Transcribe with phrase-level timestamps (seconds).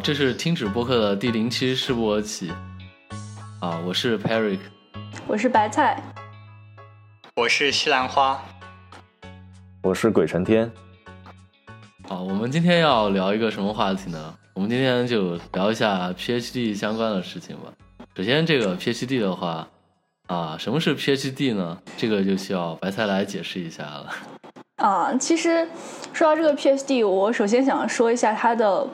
[0.00, 2.50] 好，这是听止播客的第零期试播期。
[3.60, 4.60] 啊，我是 Peric，
[5.26, 6.02] 我是白菜，
[7.36, 8.42] 我是西兰花，
[9.82, 10.72] 我是鬼成天。
[12.08, 14.34] 好，我们今天要聊一个什么话题呢？
[14.54, 17.70] 我们今天就聊一下 PhD 相关的事情吧。
[18.16, 19.68] 首先，这个 PhD 的话，
[20.28, 21.76] 啊，什么是 PhD 呢？
[21.98, 24.10] 这个就需要白菜来解释一下了。
[24.76, 25.68] 啊，其实
[26.14, 28.88] 说到这个 PhD，我首先想说一下它的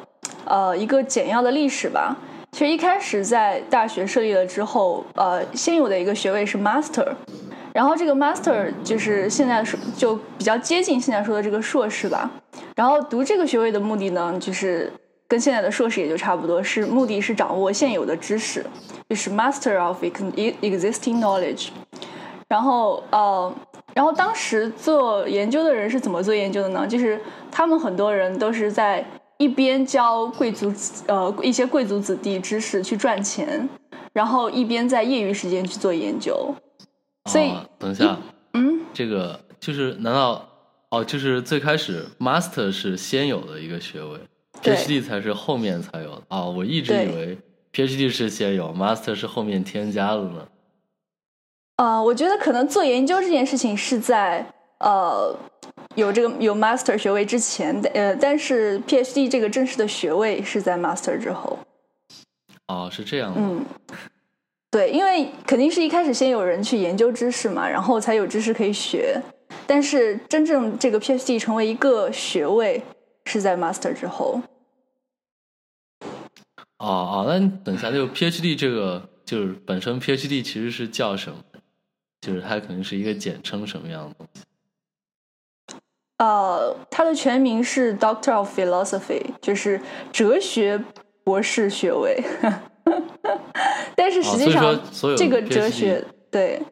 [0.47, 2.17] 呃一个简要的历史吧。
[2.53, 7.07] 其实一开始在大学设立了之后，呃，先有的一个学位是 Master，
[7.75, 12.31] 然后这个 Master 就是现在说就比较接近现在说的这个硕士吧。
[12.75, 14.91] 然后读这个学位的目的呢，就是
[15.29, 18.65] 跟现在的硕士也就差不多，是目的是掌握现有的知识，
[19.11, 21.69] 就是 Master of Existing Knowledge。
[22.49, 23.53] 然后呃，
[23.93, 26.87] 然后当时做研究的人是怎么做研究的呢？
[26.87, 29.05] 就是他们很多人都是在。
[29.39, 30.73] 一边教贵族
[31.07, 33.69] 呃一些贵族子弟知识去赚钱，
[34.13, 36.55] 然后一边在业余时间去做研究。
[37.27, 38.17] 所以等一下，
[38.55, 40.49] 嗯，这个就是难道
[40.91, 44.19] 哦，就是最开始 master 是先有的一个学位
[44.63, 47.39] ，PhD 才是后面才有的哦，我一直以为
[47.73, 50.49] PhD 是先有，master 是后面添加的呢。
[51.77, 54.47] 呃，我觉得可能做研究这件事情是在
[54.79, 55.37] 呃。
[55.97, 61.59] 有这个有 master 学位之前，呃，但是 PhD 这个正式的学位是在 master 之后。
[62.69, 63.33] 哦，是这样。
[63.37, 63.65] 嗯，
[64.71, 69.21] 对，因为肯定是一开始先有人去研究知识嘛，然后才有知识可以学。
[69.67, 72.83] 但是真正这个 PhD 成为一个学位
[73.25, 74.41] 是在 master 之后。
[76.79, 81.39] 哦哦，那等一下，就 PhD 这个就是本身 PhD 其实是叫什么？
[82.21, 84.43] 就是它可能是一个简称什么样的东西？
[86.19, 89.81] 呃，他的全名是 Doctor of Philosophy，就是
[90.13, 90.83] 哲学
[91.25, 92.23] 博士学位。
[93.97, 94.79] 但是实际上，
[95.17, 96.63] 这个哲学对，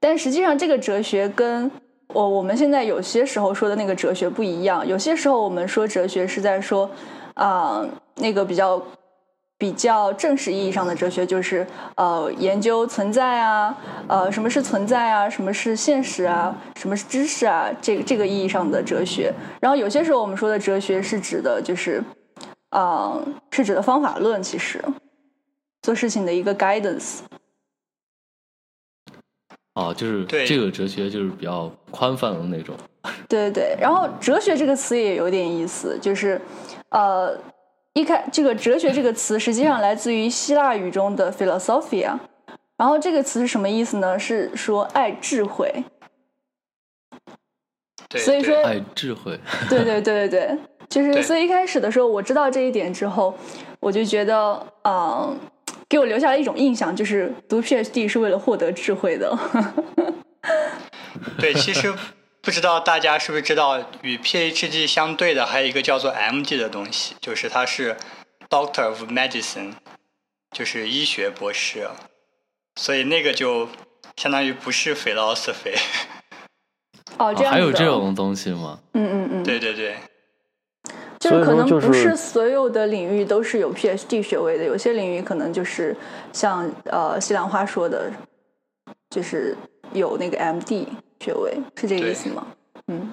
[0.00, 1.70] 但实际上这个哲学跟
[2.08, 4.86] 我我们现在有些时候说的那个哲学不一样。
[4.86, 6.90] 有些时候我们说哲学是在说
[7.34, 7.84] 啊，
[8.16, 8.82] 那个比较。
[9.56, 11.66] 比较正式意义上的哲学就是
[11.96, 13.74] 呃研究存在啊，
[14.08, 19.32] 呃什么是存在啊，什么是现实啊，什么是知识啊，这个这个意义上的哲学。
[19.60, 22.02] 然后有些时候我们说的哲学是指的就是
[22.72, 24.84] 呃是指的方法论，其实
[25.82, 27.20] 做事情的一个 guidance。
[29.74, 32.76] 哦，就是这个哲学就是比较宽泛的那种。
[33.28, 36.40] 对对对，然后哲学这个词也有点意思，就是
[36.90, 37.38] 呃。
[37.94, 42.18] 一开这个哲学这个词实际上来自于希腊语中的 philosophia，
[42.76, 44.18] 然后这个词是什么意思呢？
[44.18, 45.84] 是说爱智慧。
[48.16, 49.38] 所以说爱智慧。
[49.68, 53.32] 对对对对对，就是所以一开始的时候我知道这一点之后，
[53.78, 55.36] 我就觉得嗯，
[55.88, 59.38] 给我留下了一种印象，就是读 PhD 是为了获得智慧的。
[61.38, 61.94] 对，其实。
[62.44, 67.96] 不知道大家是不是知道，与 PhD 相对的还有一个叫做 MD 的东西，就是它是
[68.50, 69.72] Doctor of Medicine，
[70.50, 71.88] 就是医学博士，
[72.76, 73.68] 所以那个就
[74.16, 75.78] 相当于不是 Philosophy。
[77.16, 78.78] 哦，这样还有这种东西吗？
[78.92, 79.96] 嗯嗯嗯，对对对，
[81.18, 85.96] 就是可能不是所有的领域都是有 PhD 学位的，有些领域可能就是
[86.30, 88.12] 像呃西兰花说的，
[89.08, 89.56] 就是
[89.94, 90.86] 有那个 MD。
[91.20, 92.46] 学位是这个意思吗？
[92.88, 93.12] 嗯，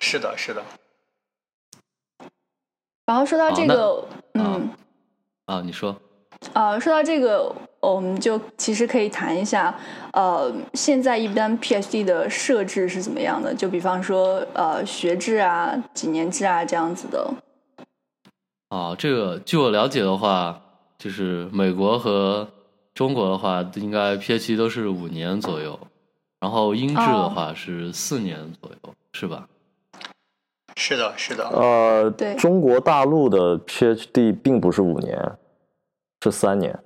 [0.00, 0.62] 是的，是的。
[3.06, 4.04] 然后说到这个，
[4.34, 4.68] 嗯，
[5.46, 5.96] 啊，你说，
[6.52, 9.74] 啊，说到这个，我们就其实可以谈一下，
[10.12, 13.54] 呃，现在一般 PhD 的设置是怎么样的？
[13.54, 17.32] 就比方说，呃，学制啊，几年制啊，这样子的。
[18.68, 20.60] 啊，这个据我了解的话，
[20.98, 22.46] 就是美国和
[22.92, 25.80] 中国的话，应该 PhD 都是五年左右。
[26.40, 29.48] 然后音质的话是四年左右，是吧？
[30.76, 31.48] 是的，是的。
[31.48, 35.20] 呃，对中国大陆的 PhD 并不是五年，
[36.22, 36.78] 是三年。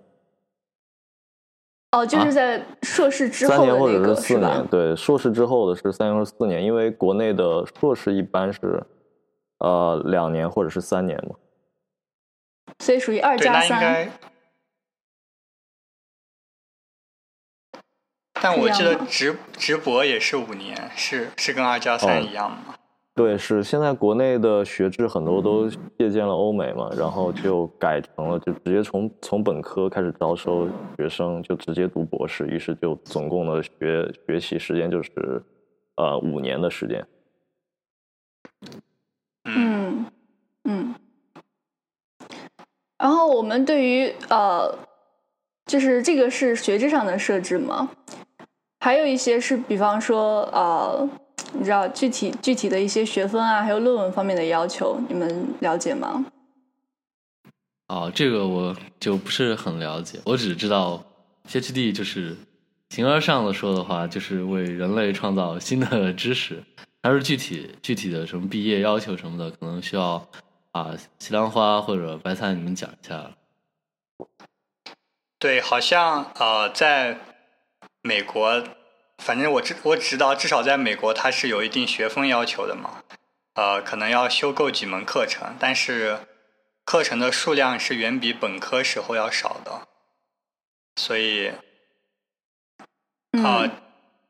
[1.90, 8.82] 哦，就是在硕士之后三年或者是四年，对，硕士之后的是三年或四年，因为国内的硕士一般是
[9.58, 11.37] 呃两年或者是三年嘛。
[12.78, 14.10] 所以属于二加三。
[18.42, 22.74] 但我记得直直博也是五年，是是跟二加三一样吗？
[23.14, 35.10] 对，是现在国内的学制很多都借鉴了欧美嘛，然后就改成了就直接从从本科开始招收学生，就直接读博士，于是就总共的学学习时间就是
[35.96, 37.06] 呃五年的时间。
[39.44, 40.06] 嗯
[40.64, 40.94] 嗯。
[42.98, 44.74] 然后我们对于呃，
[45.66, 47.90] 就是这个是学制上的设置吗？
[48.82, 51.08] 还有一些是，比方说呃，
[51.52, 56.26] 你知道具体具体的一些学分啊，还有论文方面的要求，你们了解吗？
[57.87, 61.00] 哦，这个我就不是很了解，我只知道
[61.49, 62.37] PhD 就是
[62.90, 66.61] 形而上的说的话，就是为人类创造新的知识。
[67.05, 70.26] 还是具体具体的什么毕业要求什么的，可能需要
[70.73, 70.90] 啊
[71.20, 73.31] 西兰花或者白菜你们讲一下。
[75.38, 77.17] 对，好像呃，在
[78.02, 78.62] 美国，
[79.19, 83.02] 反正我知我知道，至少在美国它是有一定学分要求的嘛，
[83.54, 86.19] 呃，可能要修够几门课程，但是
[86.84, 89.88] 课程的数量是远比本科时候要少的，
[90.96, 91.52] 所以
[93.43, 93.70] 啊，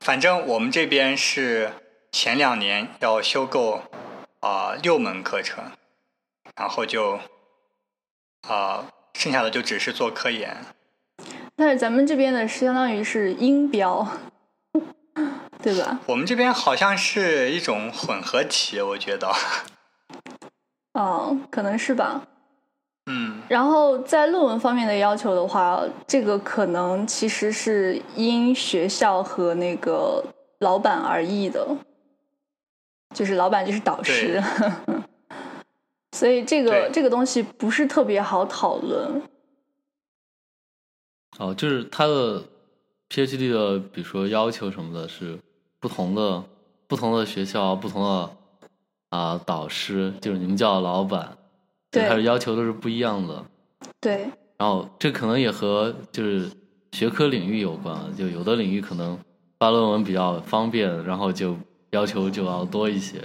[0.00, 1.72] 反正我们这边是。
[2.14, 3.84] 前两年要修够
[4.40, 5.72] 啊六门课程，
[6.54, 7.18] 然后就
[8.46, 8.84] 啊
[9.14, 10.62] 剩下的就只是做科研。
[11.56, 14.06] 但是咱们这边呢，是相当于是音标，
[15.62, 16.00] 对吧？
[16.06, 19.32] 我们这边好像是一种混合体，我觉得。
[20.94, 22.22] 哦，可能是吧。
[23.06, 23.40] 嗯。
[23.48, 30.24] 然后在论文方面的要求的话，这个可能其实是因学校和那个
[30.60, 31.66] 老板而异的。
[33.14, 34.42] 就是老板就是导师，
[36.16, 39.22] 所以这个这个东西不是特别好讨论。
[41.38, 42.42] 哦，就是他的
[43.08, 45.38] PhD 的，比如说要求什么的，是
[45.80, 46.42] 不同的，
[46.86, 48.30] 不同的学校，不同的
[49.10, 51.36] 啊导师，就是你们叫老板，
[51.90, 53.44] 对，他的要求都是不一样的。
[54.00, 54.30] 对。
[54.58, 56.50] 然后这可能也和就是
[56.92, 59.18] 学科领域有关，就有的领域可能
[59.58, 61.56] 发论文比较方便，然后就。
[61.92, 63.18] 要求就要多一些，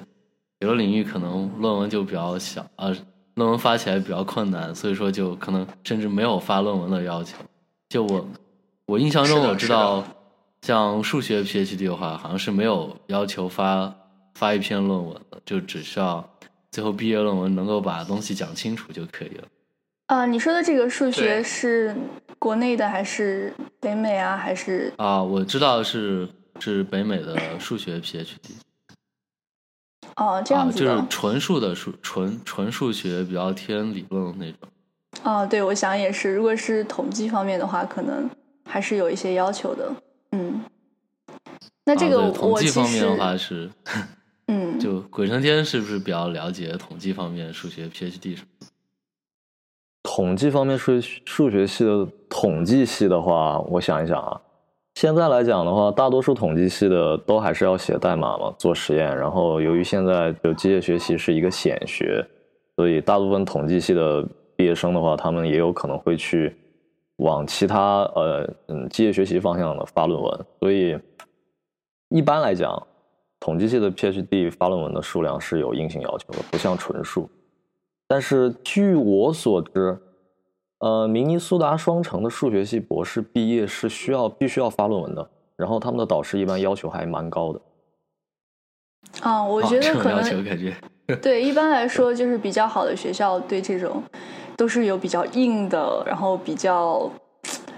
[0.59, 2.93] 有的领域可能论文就比较小呃，
[3.35, 7.37] 论文发起来比较困难，所以说就可能甚至没有发论文的要求。
[7.89, 8.27] 就我
[8.85, 10.03] 我印象中我知道，
[10.61, 13.93] 像数学 PhD 的话，好像是没有要求发
[14.35, 16.27] 发一篇论文的，就只需要
[16.71, 19.43] 最后毕业论文能够把东西讲清楚就可以了。
[20.07, 21.95] 啊，你说的这个数学是
[22.39, 24.37] 国内的还是北美啊？
[24.37, 25.21] 还是啊？
[25.21, 26.29] 我知道是。
[26.59, 28.55] 是北美的数学 PhD，
[30.15, 34.67] 哦，这样子就是纯数的数，纯纯数学比较偏理论那种。
[35.27, 36.33] 哦，对，我想也是。
[36.33, 38.29] 如果是统计方面的话，可能
[38.63, 39.91] 还是有一些要求的。
[40.31, 40.61] 嗯，
[41.83, 43.69] 那这个统计方面的话是，
[44.47, 48.67] 嗯， 就鬼成天是不是比较了解统计方面数学 PhD 什么？
[50.01, 50.93] 统计方面数
[51.25, 54.39] 数学系的统计系的话，我想一想啊。
[54.95, 59.13] 现在来讲的话，大多数统计系的都还是要写代码嘛，做实验。
[59.17, 62.25] 然后由于现在就机械学习是一个显学，
[62.77, 64.25] 所以大部分统计系的
[64.57, 66.53] 毕业生的话，他们也有可能会去
[67.17, 70.45] 往其他呃嗯机械学习方向的发论文。
[70.59, 70.99] 所以
[72.09, 72.85] 一般来讲，
[73.39, 77.29] 统计系的 PhD 发论文的数量是有硬性要求的，不像纯数。
[78.07, 79.97] 但是据我所知。
[80.79, 87.59] 呃，明尼苏达双城的数学系博士毕业是需要必须要发论文的，然后他们的导师一般要求还蛮高的。
[89.21, 90.71] 啊，我觉得可能感觉
[91.19, 94.03] 对，一般来说就是比较好的学校对这种
[94.57, 97.09] 都是有比较硬的，然后比较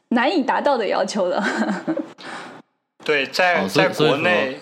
[0.10, 1.44] 难以达到的要求的。
[3.06, 4.60] 对，在在国内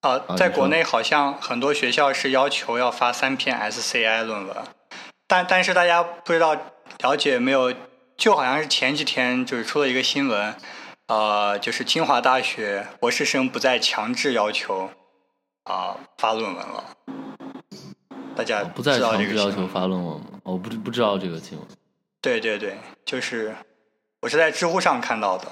[0.00, 4.56] 啊，在国内好像很多学校是要求要发三篇 SCI 论文，
[5.26, 6.56] 但但是大家不知道。
[7.00, 7.74] 了解没有？
[8.16, 10.54] 就好像是前几天就是出了一个新闻，
[11.08, 14.90] 呃，就是清华大学博士生不再强制要求
[15.64, 16.84] 啊发论文了。
[18.36, 20.26] 大家不再强制要求发论文吗？
[20.42, 21.66] 我不不知道这个新闻。
[22.20, 23.54] 对对对，就是
[24.20, 25.46] 我是在知乎上看到的。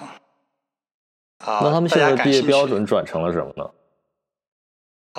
[1.38, 3.70] 啊，那他们现在毕业标准转成了什么呢？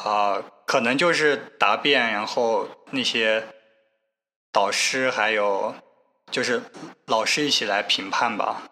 [0.04, 3.44] 啊，可能就是答辩，然后那些
[4.52, 5.74] 导师还有。
[6.32, 6.64] 就是
[7.06, 8.64] 老师一起来评判吧，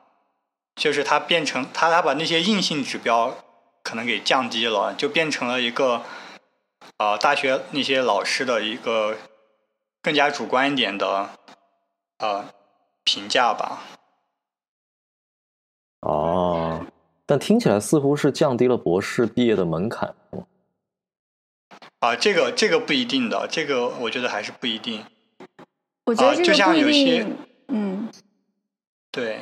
[0.75, 3.37] 就是他变成他他把那些硬性指标
[3.83, 6.01] 可能给降低了，就变成了一个
[7.01, 9.17] 啊大学那些老师的一个
[10.03, 11.31] 更加主观一点的
[12.19, 12.45] 呃
[13.03, 13.81] 评价吧。
[16.01, 16.85] 哦，
[17.25, 20.13] 但听起来似乎是降低了博士毕业的门槛。
[22.01, 25.03] 啊，这个这个不一定的，这个我觉得还是不一定。
[26.05, 27.37] 我觉得这个不一定。
[27.69, 28.09] 嗯，
[29.11, 29.39] 对，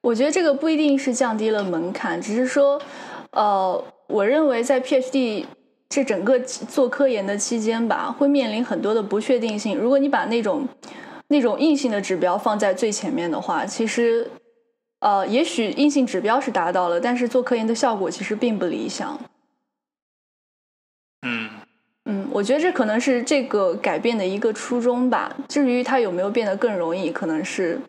[0.00, 2.82] 我觉得这个不一定是降低了门槛，只是说，
[3.30, 5.46] 呃，我认为在 PhD
[5.88, 9.78] 这整个做科研的期间吧，会面临很多的不确定性。
[9.78, 10.68] 如果你把那种
[11.28, 14.28] 那种硬性的指标放在最前面的话，其实
[15.00, 19.18] 呃，也许硬性指标是达到了，但是做科研的效果其实并不理想。
[21.22, 21.50] 嗯
[22.04, 25.34] 嗯，我觉得这可能是这个改变的一个初衷吧。
[25.48, 27.80] 至于它有没有变得更容易，可能是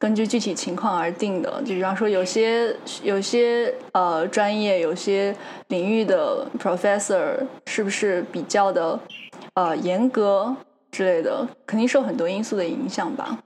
[0.00, 1.60] 根据具体情况而定的。
[1.60, 5.36] 就比方说，有些有些呃专业、有些
[5.68, 8.98] 领域的 professor 是不是比较的
[9.54, 10.56] 呃严格
[10.90, 13.38] 之类的，肯定受很多因素的影响吧。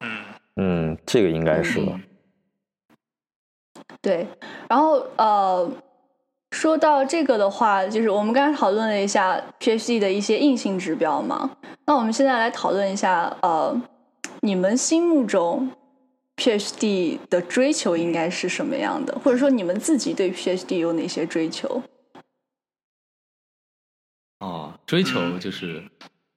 [0.00, 0.24] 嗯
[0.56, 1.92] 嗯，这个应该是的。
[4.02, 4.26] 对，
[4.68, 5.70] 然后呃。
[6.50, 11.50] 说到这个的话，就是我们刚才讨论了一下 PhD 的一些硬性指标嘛。
[11.84, 13.76] 那我们现在来讨论一下，呃，
[14.44, 15.70] 你们心目中
[16.36, 19.18] PhD 的追求应该是什么样的？
[19.20, 21.82] 或者说你们自己对 PhD 有哪些追求？
[24.40, 25.82] 哦，追求就是，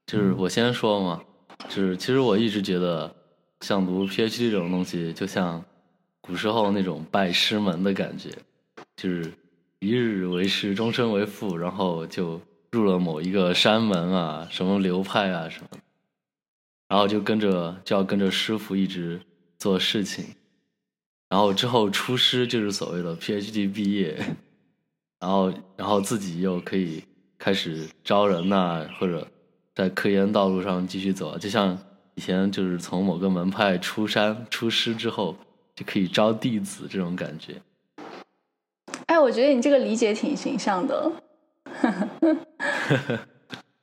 [0.06, 1.22] 就是我先说嘛，
[1.68, 3.14] 就是其实我一直觉得，
[3.60, 5.62] 像读 PhD 这种东西，就像
[6.22, 8.30] 古时候那种拜师门的感觉，
[8.96, 9.30] 就是。
[9.80, 15.68] 一日为师，终身为父，然后就入了某一个山门啊，什么流派啊什么，
[16.88, 19.20] 然后就跟着就要跟着师傅一直
[19.58, 20.26] 做事情，
[21.30, 24.18] 然后之后出师就是所谓的 PhD 毕业，
[25.20, 27.04] 然后然后自己又可以
[27.38, 29.28] 开始招人呐，或者
[29.76, 31.78] 在科研道路上继续走，就像
[32.16, 35.36] 以前就是从某个门派出山出师之后
[35.76, 37.62] 就可以招弟子这种感觉。
[39.08, 41.12] 哎，我觉得你这个理解挺形象的。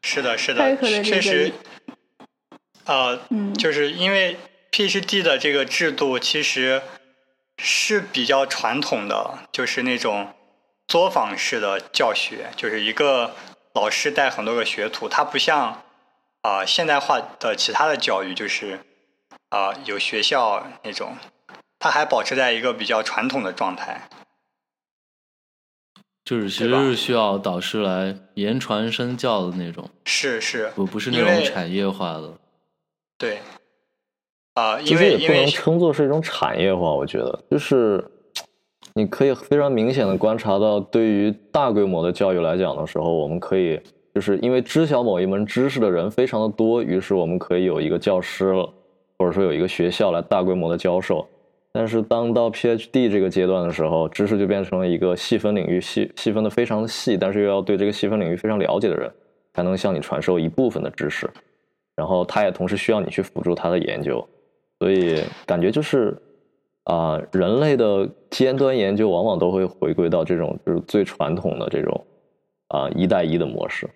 [0.03, 1.53] 是的，是的，确实。
[2.85, 4.37] 呃，嗯，就是因为
[4.71, 6.83] PhD 的这个制度其实
[7.59, 10.35] 是比较传统的，就是那种
[10.87, 13.35] 作坊式的教学，就是一个
[13.75, 15.83] 老师带很多个学徒，它不像
[16.43, 18.81] 啊现代化的其他的教育，就是
[19.49, 21.17] 啊有学校那种，
[21.79, 24.09] 它还保持在一个比较传统的状态。
[26.25, 32.33] 就是其实是需要导师来言传身教的那种，是是，不不是那种产业化的，
[33.25, 33.39] 对，
[34.53, 38.05] 啊，其实也不能称作是一种产业化，我觉得就是
[38.93, 43.81] 你可以非常明显的观察到，对于大规模的教育来讲的时候，我们可以
[44.15, 48.71] 就是因为知晓某一门知识的人非常的多，于是我们可以有一个教师了，
[49.17, 51.27] 或者说有一个学校来大规模的教授。
[51.73, 59.11] 但是当到 PhD 这个阶段的时候，知识就变成了一个细分领域，细细分的非常的细，但是又要对这个细分领域非常了解的人，
[59.55, 61.29] 才能向你传授一部分的知识，
[61.97, 64.27] 然后他也同时需要你去辅助他的研究，
[64.79, 66.17] 所以感觉就是
[66.85, 72.07] 啊，人类的尖端研究往往都会回归到这种就是最传统的这种
[72.69, 73.89] 啊一带一的模式。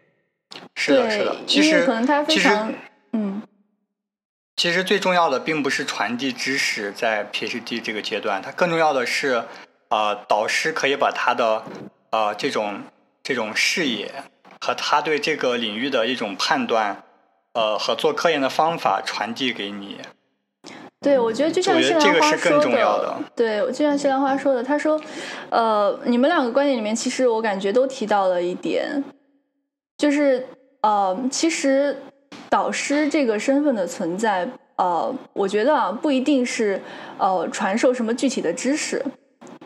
[0.75, 2.73] 是的，是的，其实可能他非常
[3.13, 3.43] 嗯。
[4.57, 9.45] 其实最重要的并不是传递知识，在 PhD 这个阶段，它更重要的是，
[9.89, 11.63] 呃，导师可以把他的
[12.11, 12.81] 呃这种
[13.23, 14.11] 这种视野
[14.61, 17.05] 和他对这个领域的一种判断，
[17.59, 19.99] 呃，和做科研的方法传递给你。
[21.01, 25.01] 对，我觉得就像谢兰花说的，对，就像谢兰花说的，他说，
[25.51, 29.03] 呃，你们两个观点里面，其实我感觉都提到了一点，
[29.97, 30.47] 就是
[30.83, 31.97] 呃，其实。
[32.51, 36.81] 导师这个身份的存在，呃，我觉得啊，不一定是
[37.19, 39.05] 呃传授什么具体的知识，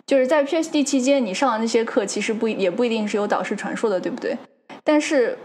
[0.04, 4.36] 就是在 PhD 期间你上的那些课，其实不也不一定是由导师传授的，对不对？
[4.82, 5.38] 但是，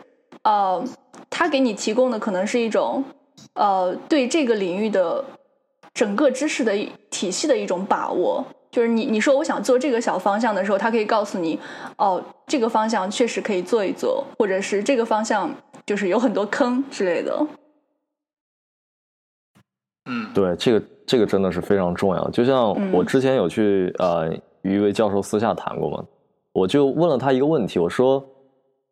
[0.44, 0.84] 呃，
[1.29, 3.03] 他给你提供的可能是一种
[3.53, 5.24] 呃对这个领域的
[5.93, 6.74] 整个知识的
[7.10, 11.60] 体系的一种把握，就是你你说我想做这个小方向的时候，他可以告诉你，
[11.98, 15.50] 哦，这个方向确实可以做一做，或者是这个方向。
[15.86, 17.48] 就是有很多坑之类的，
[20.05, 22.29] 嗯，对，这个这个真的是非常重要。
[22.29, 24.29] 就像我之前有去呃
[24.63, 26.03] 与一位教授私下谈过嘛，
[26.51, 28.22] 我就问了他一个问题，我说，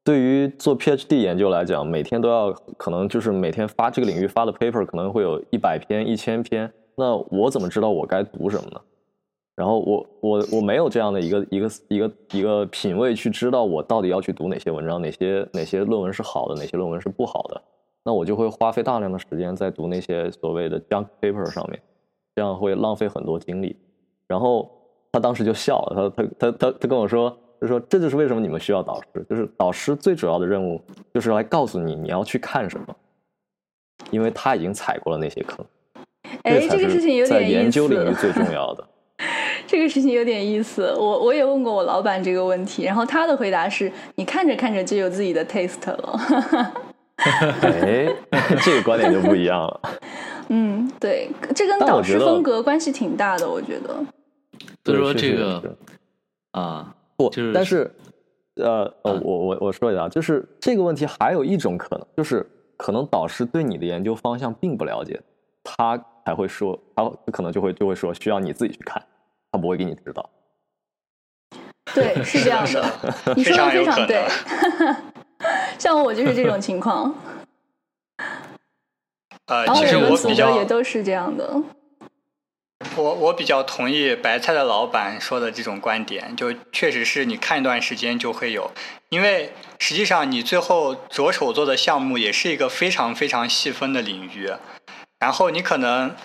[0.05, 8.79] 对于做 PhD 研究来讲，每天都要可能就是每天发这个领域发的 paper 可能会有一百篇、一千篇，那我怎么知道我该读什么呢？
[9.55, 17.59] 然后我我我没有这样的一个一个一个一个品味去知道我到底要去读哪些文章，哪些哪些论文是好的，哪些论文是不好的，
[18.03, 21.81] 那我就会花费大量的时间在读那些所谓的 junk paper 上面，
[22.35, 23.75] 这样会浪费很多精力。
[24.27, 24.69] 然后
[25.11, 30.79] 他当时就笑了，他他他他他跟我说，就说这就是为什么你们需要导师，就是导师最主要的任务
[31.13, 32.95] 就是来告诉你你要去看什么，
[34.11, 35.65] 因为他已经踩过了那些坑，
[36.43, 38.87] 哎，这个事情有点在研究领域最重要的。
[39.65, 46.19] 这个事情有点意思，我我也问过我老板这个问题，然后他的回答是：你看着看着就有自己的 taste 了。
[47.15, 48.13] 哎，
[48.63, 49.81] 这个观点就不一样了。
[50.49, 53.95] 嗯，对，这跟导师风格关系挺大的，我觉得。
[54.83, 55.75] 所以说这个
[56.51, 57.91] 啊，不，就是但是
[58.55, 62.45] 呃呃，我我我说一下，就是这个问题还有一种可能，就是
[62.77, 65.21] 可能导师对你的研究方向并不了解，
[65.63, 69.01] 他才会说，他可能就会就会说需要你自己去看，
[69.51, 70.29] 他不会给你指导。
[71.93, 72.83] 对，是这样的，
[73.35, 74.25] 你说的非常对。
[75.77, 77.13] 像我就是这种情况。
[79.47, 81.61] 呃，其实我比较也都是这样的。
[82.95, 88.71] 我我比较同意白菜的老板说的这种观点，就确实是你看一段时间就会有，
[89.09, 94.49] 因为实际上你最后着手做的项目也是一个非常非常细分的领域，
[95.19, 96.15] 然后你可能，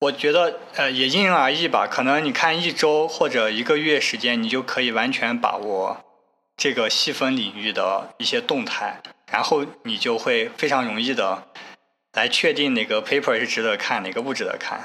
[0.00, 6.04] 我觉得呃也因人而异吧，可能你看一周或者一个月时间，你就可以完全把握
[6.56, 9.00] 这个细分领域的一些动态，
[9.32, 11.48] 然后你就会非常容易的。
[12.12, 14.80] 来确定哪个 paper 是值得看，哪个不值得看。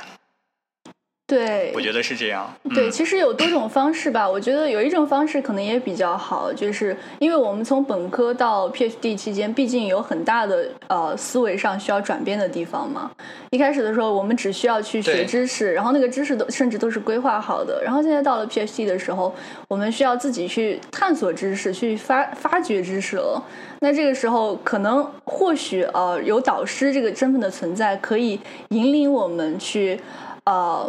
[1.27, 2.47] 对，我觉得是这样。
[2.75, 4.29] 对，其实有多种方式吧。
[4.29, 13.09] 我觉得有一种方式可能也比较好，就是因为我们从本科到 PhD 期间，毕竟有很大的呃思维上需要转变的地方嘛。
[13.49, 17.81] 一开始的时候，我们只需要去学知识，然后那个知识都甚至都是规划好的。
[17.83, 19.33] 然后现在到了 PhD 的时候，
[19.67, 23.43] 我们需要自己去探索知识，去发发掘知识了。
[23.79, 28.39] 那这个时候，可能或许呃有导师这个身份的存在，可以
[28.69, 29.99] 引领我们去
[30.43, 30.87] 呃。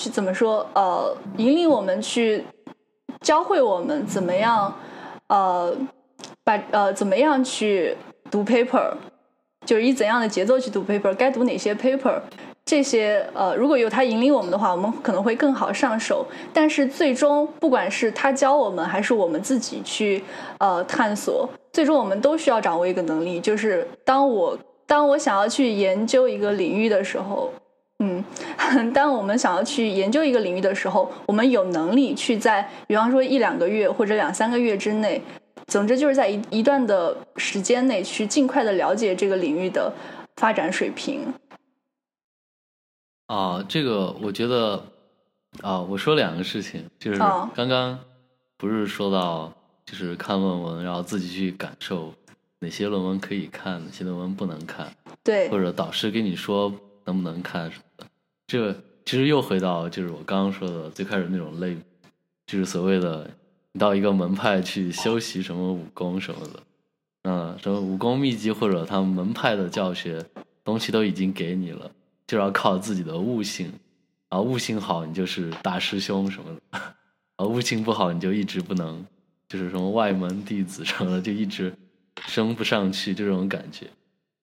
[0.00, 0.66] 去怎么说？
[0.74, 2.42] 呃，引领我们去
[3.20, 4.74] 教会我们怎么样，
[5.26, 5.76] 呃，
[6.42, 7.94] 把呃怎么样去
[8.30, 8.94] 读 paper，
[9.66, 12.18] 就是以怎样的节奏去读 paper，该读哪些 paper，
[12.64, 16.24] 这些呃，如果有他引领我们的话，我们可能会更好上手。
[16.50, 20.24] 但是最终，不管是他教我们，还是我们自己去
[20.56, 27.52] 呃探索，最终我们都需要掌握一个能力，就是当我当我想要去研究一个领域的时候。
[28.00, 28.24] 嗯，
[28.92, 35.20] 当我们想要去研究一个领域的时候，我们有能力去在，比方说一两个月或者两三个月之内，
[35.66, 39.92] 总之就是在一一段的时间内去尽快的了解这个领域的
[40.36, 41.32] 发展水平。
[43.26, 44.82] 啊，这个我觉得
[45.60, 47.18] 啊，我说两个事情，就是
[47.54, 47.98] 刚刚
[48.56, 49.52] 不是说到，
[49.84, 52.12] 就是看论文，然后自己去感受
[52.60, 54.90] 哪些论文可以看，哪些论文不能看，
[55.22, 56.72] 对，或者导师跟你说
[57.04, 58.06] 能不能看什么。
[58.46, 58.72] 这
[59.04, 61.76] 其实又回到就是我刚刚说的最开始那种类，
[62.46, 63.28] 就是所谓的
[63.72, 66.62] 你到一个门派去修习什么武功什么的，
[67.22, 70.24] 嗯，什么武功秘籍或者他们门派的教学
[70.64, 71.90] 东西都已经给你了，
[72.26, 73.72] 就要靠自己的悟性，
[74.28, 76.78] 啊，悟性好你就是大师兄什么的，
[77.36, 79.04] 啊，悟性不好你就一直不能，
[79.48, 81.72] 就是什么外门弟子什么的就一直
[82.26, 83.86] 升不上去，这种感觉。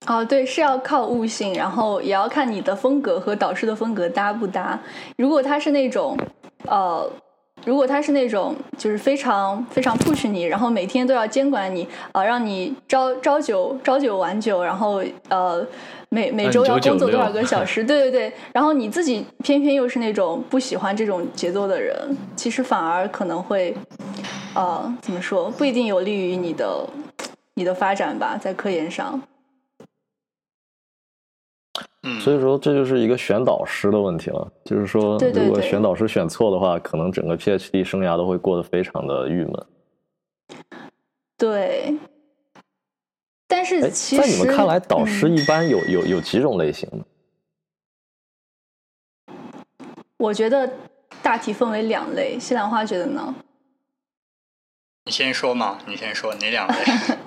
[0.06, 4.80] 哦，对，是要靠悟性，然后也要看你的风格和导师的风格搭不搭。
[5.18, 6.18] 如果他是那种，
[6.66, 7.10] 呃，
[7.66, 15.66] 如果他是那种就是非常非常 push 你，然后每天都要监管你，啊，让你朝朝九朝九晚九，然后呃，
[16.08, 23.76] 每每周要工作多少个小时，对对对，然后你自己偏偏又是那种不喜欢这种节奏的人，其实反而可能会，
[24.54, 26.88] 呃，怎么说，不一定有利于你的
[27.56, 29.22] 你的发展吧，在科研上。
[32.20, 34.52] 所以说，这就是一个选导师的问题了。
[34.64, 39.66] 就是说，如果选导师选错的话，可能整个 PhD 生涯都会过得非常的郁闷。
[41.38, 41.96] 对，
[43.48, 47.04] 但是其实，在你们看来，导师一般有有有几种类型呢？
[50.18, 50.72] 我觉得
[51.22, 52.40] 大体分为两类。
[52.40, 53.36] 西兰花觉得呢？
[55.06, 56.76] 你先说嘛，你先说哪两类？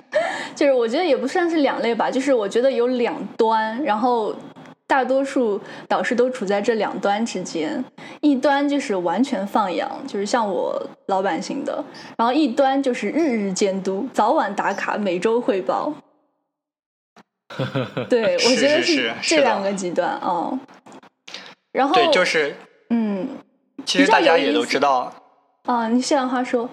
[0.55, 4.35] 就是我觉得也不算是两类吧，就是我觉得有两端，然后。
[4.91, 7.81] 大多数导师都处在这两端之间，
[8.19, 11.81] 一端就是完全放养，就是像我老板型的；
[12.17, 15.93] 然后一端就是日日监督，早晚打卡，每周汇报。
[18.09, 20.59] 对，我觉得是这两个极端啊。
[21.71, 22.53] 然后对，就是
[22.89, 23.29] 嗯，
[23.85, 25.09] 其实大家也都知道
[25.63, 25.87] 啊。
[25.87, 26.69] 你西兰花说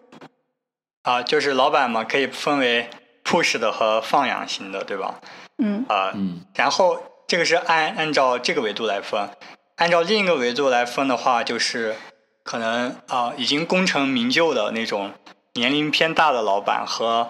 [1.02, 2.90] 啊，就是老板嘛，可以分为
[3.22, 5.20] push 的和放养型的，对吧？
[5.59, 7.00] 嗯啊，嗯，然后。
[7.29, 9.29] 这个是按按照这个维度来分，
[9.77, 11.95] 按照另一个维度来分的话，就是
[12.43, 15.12] 可能啊已经功成名就的那种
[15.53, 17.29] 年龄偏大的老板和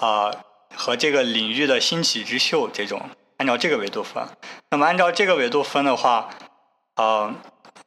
[0.00, 0.30] 啊
[0.74, 4.26] 和这个领域的新起之秀这种，按照这个维度分。
[4.70, 6.30] 那么按照这个维度分的话，
[6.96, 7.34] 呃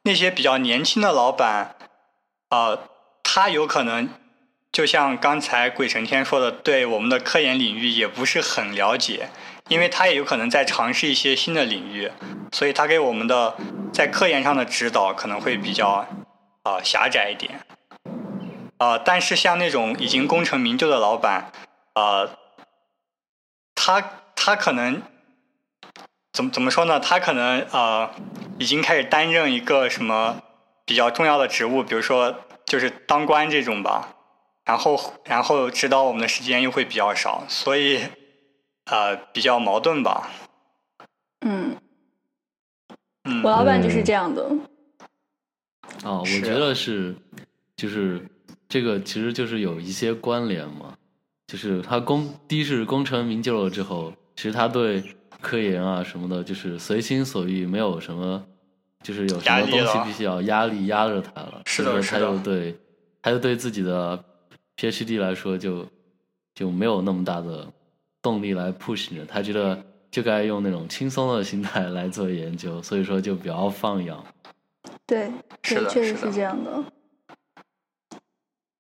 [0.04, 1.76] 那些比较年轻的老板，
[2.50, 2.78] 啊
[3.24, 4.08] 他有可能
[4.72, 9.30] 就像刚才鬼神天说的，对我们的科研领域也不是很了解，
[9.68, 12.12] 因为他也有可能在尝试一些新的领域，
[12.52, 13.56] 所以他给我们的
[13.92, 16.06] 在科研上的指导可能会比较
[16.64, 17.60] 啊、狭窄一点。
[18.78, 21.52] 啊、但是像那种已经功成名就的老板，
[21.94, 22.30] 啊，
[23.74, 25.02] 他他可能
[26.32, 27.00] 怎么怎么说呢？
[27.00, 28.10] 他可能呃
[28.60, 30.42] 已经开始担任一个什么
[30.86, 34.10] 比较重要的职务，比如说就是当官这种吧。
[34.64, 38.04] 然后然后指导我们的时间又会比较少，所以
[38.90, 40.30] 呃比较矛盾吧。
[41.42, 41.76] 嗯，
[43.24, 44.50] 嗯我老板就是这样的。
[46.04, 47.16] 啊，我觉得是，
[47.76, 48.28] 就是
[48.68, 50.98] 这个其实就是有一些关联嘛，
[51.48, 55.04] 就是他功第一是功成名就了之后，其实他对
[55.42, 58.44] 科研啊什么的，就是随心所欲，没有什么
[59.04, 62.80] 就是有什么东西必须要压力压着他了，是的所以说他是的就对
[63.22, 64.24] 他就对自己的
[64.76, 65.86] PhD 来说就
[66.54, 67.72] 就没有那么大的
[68.28, 74.22] 动力来 push 你，他觉得就该用那种轻松的心态来做研究， 所以说就比较放养。
[75.06, 75.32] 对，
[75.64, 76.84] 是确实是这样的。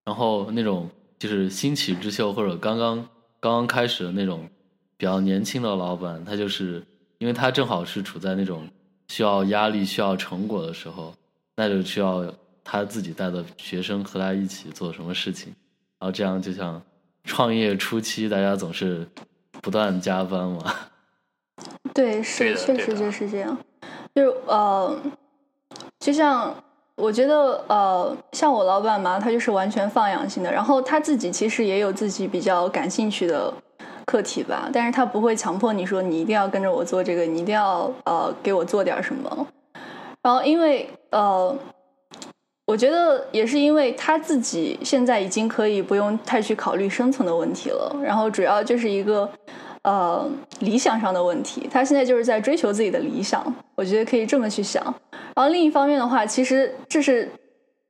[0.03, 2.97] 然后那种就是新起之秀或者刚刚
[3.39, 4.45] 刚刚开始的那种
[4.97, 6.83] 比较年轻的老板，他就是
[7.19, 8.67] 因为他正好是处在那种
[9.07, 11.13] 需要压力、需要成果的时候，
[11.55, 12.25] 那就需要
[12.65, 15.53] 他自己带的学生和他一起做什么事情，
[15.99, 16.81] 然后这样就像
[17.23, 19.07] 创业初期大家总是
[19.61, 20.75] 不断加班嘛，
[21.93, 23.57] 对，是对确实就是这样。
[24.15, 24.97] 就是呃，
[25.99, 26.55] 就像
[26.95, 33.53] 我觉得呃，像我老板嘛，他就是完全放养型的，然后他自己其实也有自己比较感兴趣的
[34.05, 39.47] 课题吧，但是他不会强迫你说你一定要跟着我做这个，你一定要呃给我做点什么。
[40.23, 41.55] 然后因为呃，
[42.67, 49.27] 我觉得也是因为他自己现在已经可以不用太去考虑生存的问题了，然后主要就是一个
[49.83, 53.41] 呃理想上的问题，他现在就是在追求自己的理想，
[53.75, 54.83] 我觉得可以这么去想。
[55.33, 57.31] 然后另一方面的话，其实这是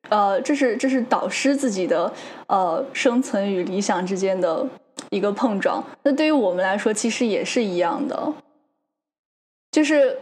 [0.10, 2.14] 呃这是这是导师自己的
[2.46, 4.64] 呃生存与理想之间的
[5.10, 5.84] 一个碰撞。
[6.04, 8.32] 那对于我们来说，其实也是一样的，
[9.72, 10.16] 就是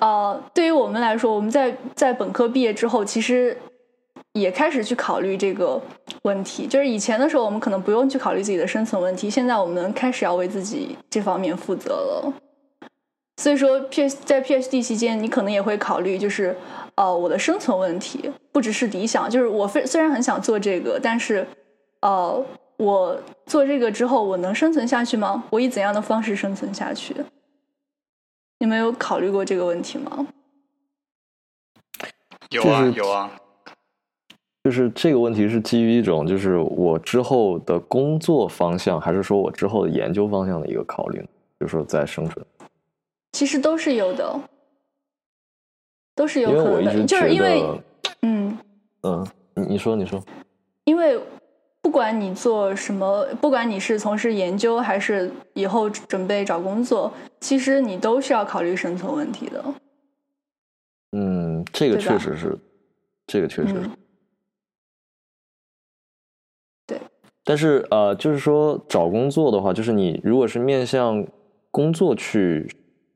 [0.00, 3.56] 呃对于我们来说，我们在在本科毕业之后，其实
[4.32, 5.80] 也开始去考虑这个
[6.22, 6.66] 问题。
[6.66, 12.32] 就是以前的时候，我们可能不用去考虑自己的生存问题，现在我们开始要为自己这方面负责了。
[13.38, 16.56] 所以说，P 在 PhD 期间，你可能也会考虑，就是
[16.94, 21.46] 呃我的生存问题，不只是理想，就是我非虽然很想做这个，但是
[22.00, 22.44] 呃
[22.76, 25.42] 我做这个之后，我能生存下去吗？
[25.50, 27.16] 我以怎样的方式生存下去？
[28.58, 30.28] 你们有考虑过这个问题吗？
[32.50, 33.32] 有啊有啊，
[34.64, 41.26] 就是这个问题是基于一种，就是我之后的工作方向，还是说我之后的研究方向的一个考虑呢？
[41.58, 42.44] 就是说在生存，
[43.32, 44.40] 其实都是有的，
[46.14, 47.82] 都是有可能的，就是因为得，
[48.22, 48.58] 嗯，
[49.02, 50.20] 嗯，你你说你说，
[50.84, 51.20] 因为
[51.80, 59.64] 不管你做什么，不管你是从事研究还是以后准备找工作，其实你都是要考虑生存问题的。
[61.12, 62.58] 嗯，这个确实是，
[63.26, 63.74] 这个确实是。
[63.74, 63.90] 嗯，
[67.44, 71.26] 但是呃，就是说找工作的话，就是你如果是面向
[71.70, 72.68] 工作去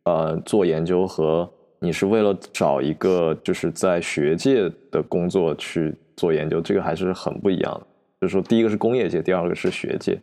[0.05, 7.87] 呃做研究，和你是为了找一个就是在学界的工作去做研究，这个还是很不一样的。
[8.21, 10.19] 就是说，第一个是工业界，第二个是学界，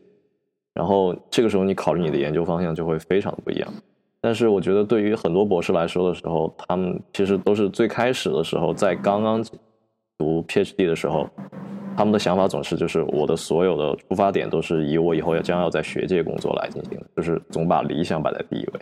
[0.73, 3.73] 然后这个时候你考虑你的研究方向就会非常不一样。
[4.19, 9.45] 但是我觉得对于很多博士来说的时候，他们其实都是最开始的时候，在刚刚
[10.17, 11.29] 读 PhD 的时候，
[11.95, 18.79] 他们的想法总是就是我的所有的出发点都是以我以后要将要在学界工作来进行的，就是总把理想摆在第一位。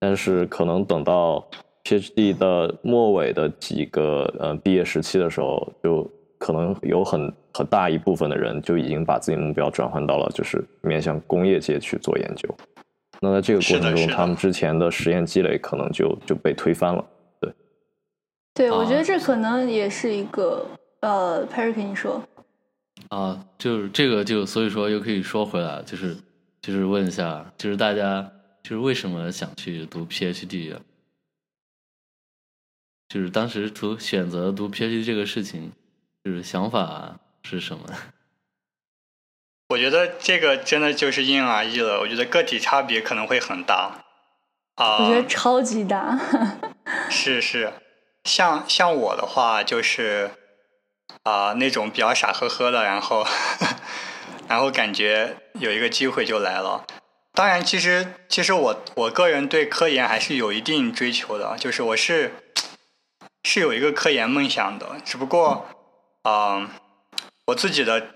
[0.00, 1.44] 但是可能等到
[1.84, 6.08] PhD 的末尾的几个呃毕业时期的时候，就
[6.38, 12.48] 可能有很很大一部分的人就已经把自己的目标转换到了就是面向工业界去做研究。
[13.20, 17.04] 那在这个过程中，他们之前的实验积累可能就就被推翻了。
[17.40, 17.52] 对，
[18.54, 20.64] 对我觉啊得这可能也是一个
[21.00, 22.22] 呃，Perry 你说，
[23.08, 26.16] 啊，就是这个就所以说又可以说回来，就是
[26.60, 28.30] 就是问一下，就是大家
[28.62, 30.80] 就是为什么想去读 PhD 啊？
[33.08, 35.72] 就是当时读选择读 PhD 这个事情，
[36.22, 37.84] 就是想法是什么？
[39.70, 42.00] 我觉得这个真的就是因人而异了。
[42.00, 44.04] 我觉得个体差别可能会很大。
[44.74, 46.18] 啊、我觉得超级大。
[47.10, 47.72] 是是，
[48.24, 50.30] 像像我的话就是
[51.22, 53.26] 啊、那种比较傻呵呵的，然后
[54.48, 56.84] 然后感觉有一个机会就来了。
[57.34, 62.32] 当然，其实其实我我个人对科研还是有一定追求的，就是我是
[63.44, 65.68] 是有一个科研梦想的，只不过
[66.22, 66.68] 啊、
[67.46, 68.08] 我自己的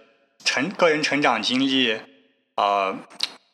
[0.44, 2.00] 成个人成长经历
[2.56, 2.98] 啊、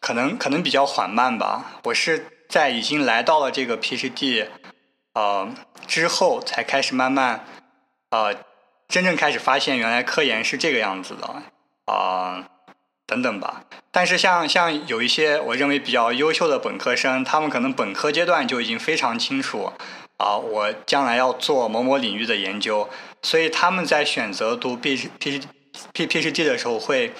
[0.00, 1.80] 可能可能比较缓慢吧。
[1.84, 4.46] 我是在已经来到了这个 PhD
[5.12, 5.52] 呃
[5.86, 7.44] 之后，才开始慢慢
[8.10, 8.34] 呃
[8.88, 11.42] 真正开始发现原来科研是这个样子的
[11.84, 12.44] 啊、
[13.06, 13.64] 等等吧。
[13.90, 19.72] 但是像像有一些我认为比较优秀的本科生，他们可能本科阶段就已经非常清楚
[20.16, 22.88] 啊、我将来要做某某领域的研究，
[23.22, 25.40] 所以他们在选择读 P P
[25.92, 27.12] P PhD 的时候会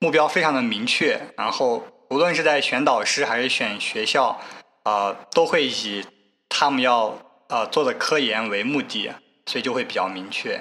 [0.00, 4.40] 目标非常的明确，然后无论是在选导师还是选学校，
[4.82, 6.04] 啊、都会以
[6.48, 7.16] 他们要
[7.48, 9.12] 呃做的科研为目的，
[9.46, 10.60] 所以就会比较明确。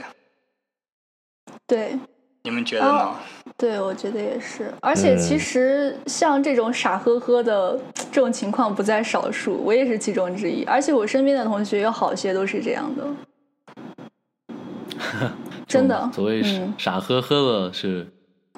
[1.74, 1.98] 对，
[2.44, 2.92] 你们觉得呢？
[2.92, 3.16] 哦
[3.58, 4.72] 对，我觉得也是。
[4.80, 7.80] 而且其实像这种傻呵呵的
[8.12, 10.64] 这种情况不在少数，我也是其中之一。
[10.66, 13.08] 而且我身边的同学有好些都是这样的，
[15.68, 16.08] 真的。
[16.14, 18.08] 所谓嗯傻呵呵的是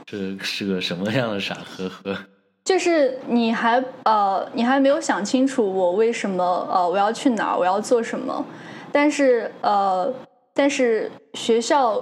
[0.09, 2.17] 是是个什么样的傻呵呵？
[2.65, 8.43] 就是你还呃，你还没有想清楚我为什么呃我要去哪儿，我要做什么，
[8.91, 10.11] 但是呃，
[10.53, 12.01] 但是学校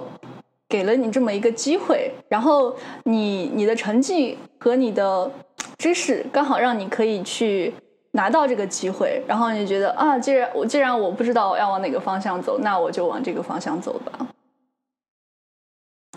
[0.73, 5.31] 给了你这么一个机会，然后你你的成绩和你的
[5.77, 7.71] 知识刚好让你可以去
[8.13, 14.27] 拿到这个机会，然后你觉得啊，既然我既然我不知道要往哪个方向走，那我就往这个方向走吧。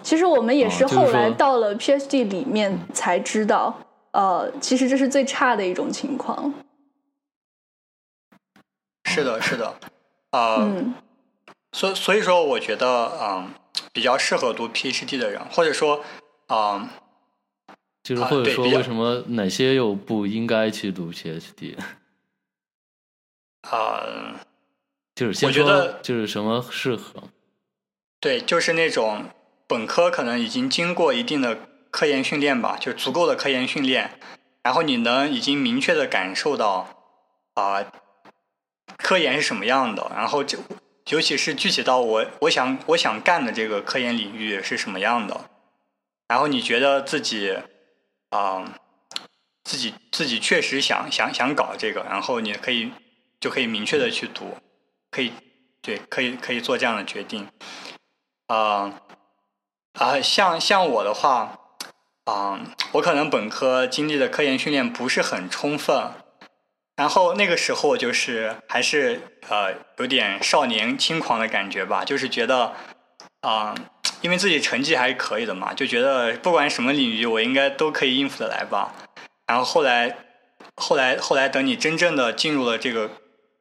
[0.02, 3.78] 其实我们也是后来到了 PhD 里面才知道，
[4.12, 6.54] 呃，其实这是最差的一种情况。
[9.04, 9.74] 是的，是的，
[10.30, 10.94] 呃，嗯
[11.72, 13.50] 所所以说，我觉得嗯，
[13.92, 16.04] 比较适合读 PhD 的人，或者说，
[16.48, 16.88] 嗯，
[18.02, 21.76] 就是啊或者说对为什么哪些又不应该去读 PhD？
[23.70, 24.34] 呃，
[25.14, 27.24] 就是先我觉得说就是什么适合，
[28.20, 29.30] 对，就是那种
[29.66, 31.58] 本科可能已经经过一定的
[31.90, 34.20] 科研训练吧，就足够的科研训练，
[34.62, 36.88] 然后你能已经明确的感受到
[37.54, 37.84] 啊、
[38.98, 40.58] 科研是什么样的，然后就
[41.10, 45.48] 尤其是具体到我我想我想干的这个科研领域是什么样的，
[46.26, 47.56] 然后你觉得自己
[48.30, 48.74] 啊、
[49.62, 52.90] 自己自己确实想想想搞这个，然后你可以
[53.40, 54.56] 就可以明确的去读，
[55.10, 55.32] 可以
[55.80, 57.48] 对可以可以做这样的决定。
[58.48, 59.00] 啊、
[59.92, 61.58] 啊、像像我的话，
[62.24, 62.60] 啊、
[62.92, 66.10] 我可能本科经历的科研训练不是很充分，
[66.96, 72.74] 然后那个时候就是还是呃有点少年轻狂的感觉吧，就是觉得
[73.42, 73.74] 啊、
[74.22, 78.92] 因为自己成绩还是可以的嘛，就觉得不管什么领域我应该都可以应付得来吧。
[79.46, 80.16] 然后后来
[80.74, 83.10] 后来后来等你真正的进入了这个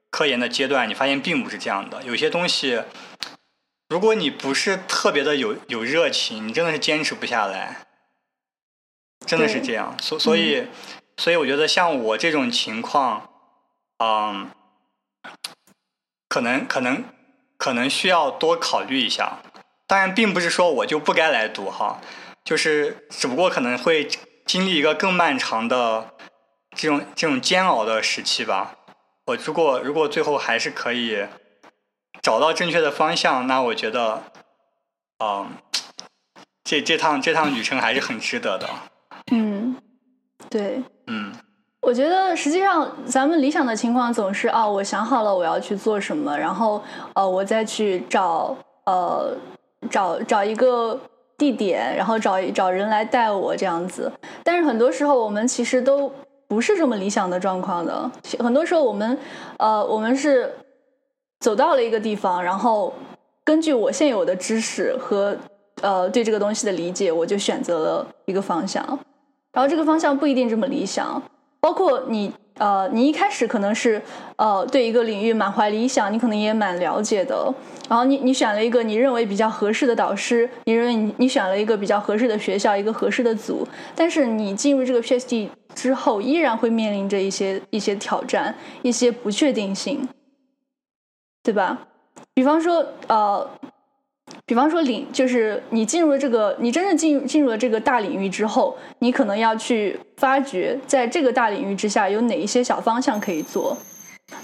[0.09, 2.81] 科研的阶段，你发现并不是这样的，有些东西。
[3.89, 7.85] 如果你不是特别的有有热情，你真的是坚持不下来，
[9.27, 9.95] 真的是这样。
[10.01, 10.65] 所所以，
[11.17, 13.29] 所以我觉得像我这种情况，
[13.99, 14.49] 嗯，
[16.27, 17.03] 可能可能
[17.57, 19.39] 可能需要多考虑一下。
[19.87, 22.01] 当然，并不是说我就不该来读哈，
[22.43, 24.07] 就是只不过可能会
[24.45, 26.15] 经历一个更漫长的
[26.75, 28.75] 这种这种煎熬的时期吧。
[29.25, 31.25] 我如果如果最后还是可以。
[32.21, 34.23] 找到正确的方向，那我觉得，
[35.19, 35.57] 嗯，
[36.63, 38.67] 这这趟这趟旅程还是很值得的。
[39.31, 39.79] 嗯，
[40.49, 40.81] 对。
[41.07, 41.31] 嗯。
[41.81, 46.81] 我觉得实际上咱们理想的情况总是啊，我想好了我要去做什么，然后
[47.13, 49.31] 呃，我再去找呃
[49.87, 50.99] 找找一个
[51.37, 54.11] 地点，然后找找人来带我这样子。
[54.43, 56.11] 但是很多时候我们其实都
[56.47, 59.15] 不是这么理想的状况的，很多时候我们
[59.57, 60.51] 呃我们是
[61.39, 62.91] 走到了一个地方，然后
[63.43, 65.37] 根据我现有的知识和
[65.83, 68.99] 呃对这个东西的理解，我就选择了一个方向，
[69.55, 71.19] 然后这个方向不一定这么理想。
[71.59, 73.99] 包括你呃，你一开始可能是
[74.35, 77.51] 呃对一个领域满怀理想，你可能也蛮了解的，
[77.89, 90.07] 然后你你选了一个你认为比较合适的导师，你认为你你选了一个比较合适的学校，一个合适的组，但是你进入这个 PhD 之后，依然会面临着一些一些挑战，一些不确定性，
[91.41, 91.87] 对吧？
[92.35, 93.49] 比方说呃。
[94.47, 103.75] 比方说领，就是你进入了这个，你真正进入进入了这个大领域之后，你可能要去发掘，在这个大领域之下有哪一些小方向可以做。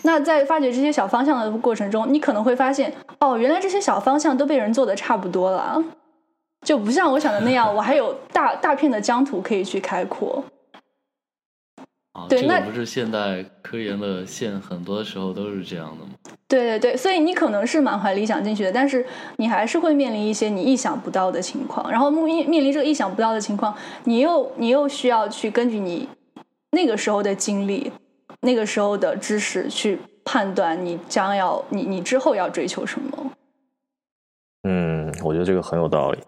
[0.04, 5.84] 那在发掘这些小方向的过程中，你可能会发现，哦，原来这些小方向都被人做的差不多了。
[6.66, 10.44] 就不像我想的那样，我还有大大片的疆土可以去开阔。
[12.14, 16.12] 啊，对那这个不是现代科研的线，很多时候都是这样的吗？
[16.52, 19.06] 对对对，所以你可能是满怀理想进去的，但是
[19.38, 21.90] 你还是会面临一些你意想不到的情况。
[21.90, 26.06] 然后面面临这个意想不到的情况，你又你又需要去根据你
[26.72, 27.90] 那个时候的经历、
[28.42, 33.32] 那个时候的知识去判断你将要你你之后要追求什么
[34.64, 36.20] 嗯，我觉得这个很有道理。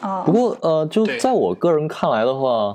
[0.00, 0.22] 啊。
[0.24, 2.74] 不过呃，就在我个人看来的话，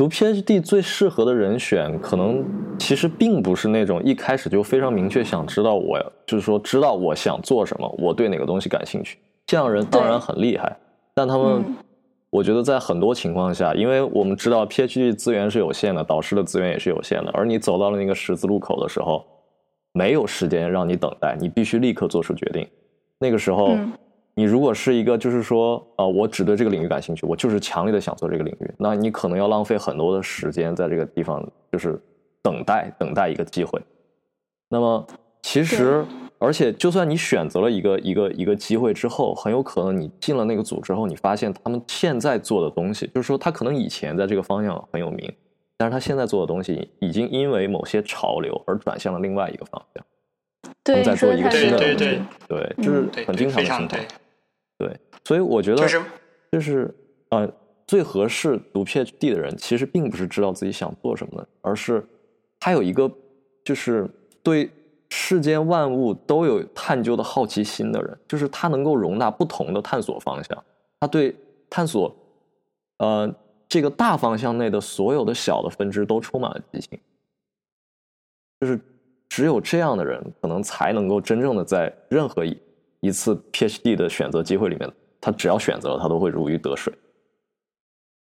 [0.00, 2.42] 读 PhD 最适合的人选，可能
[2.78, 9.18] 其实并不是那种一开始就非常明确想知道我，就是说知道我想做什么，我对哪个东西感兴趣。
[9.44, 10.74] 这样人当然很厉害，
[11.12, 11.76] 但他们嗯，
[12.30, 19.22] 我觉得在很多情况下，因为我们知道 PhD 资源是有限的，导师的资源也是有限的，而你走到了那个十字路口的时候，
[19.92, 22.66] 没有时间让你等待，你必须立刻做出决定。
[23.18, 23.92] 那个时候，嗯
[24.40, 32.00] 你如果是一个就是说，呃，我只对这个领域感兴趣，我就是强烈的想做这个领域，那你可能要浪费很多的时间在这个地方，就是
[32.42, 33.78] 等待等待一个机会。
[34.70, 35.06] 那么
[35.42, 36.02] 其实，
[36.38, 45.30] 而且就算你选择了一个一个一个机会之后，很有可能你进了那个组之后，你发现他们现在做的东西，就是说他可能以前在这个方向很有名，
[45.76, 50.02] 但是他现在做的东西已经因为某些潮流而转向了另外一个方向，
[50.62, 54.00] 他对，们在做一个新的对对对的东西，对，就是很经常的情况
[54.80, 56.02] 对。，所以我觉得就是
[56.52, 56.94] 就是
[57.28, 57.48] 呃，
[57.86, 62.04] 最合适读 PhD 的人，其实并不是知道自己想做什么的，而是
[62.58, 63.10] 他有一个
[63.62, 64.08] 就是
[64.42, 64.70] 对
[65.10, 70.64] 世间万物都有探究的好奇心的人，就是他能够容纳不同的探索方向，
[70.98, 71.36] 他对
[71.68, 72.14] 探索
[72.98, 73.32] 呃
[73.68, 76.98] 这个大方向内的所有的小的分支都充满了激情，
[78.60, 78.80] 就是
[79.28, 82.56] 只有这样的人，可能才能够真正的在任何一
[83.00, 86.92] 一次 PhD 的选择机会里面，他只要选择了，他都会如鱼得水。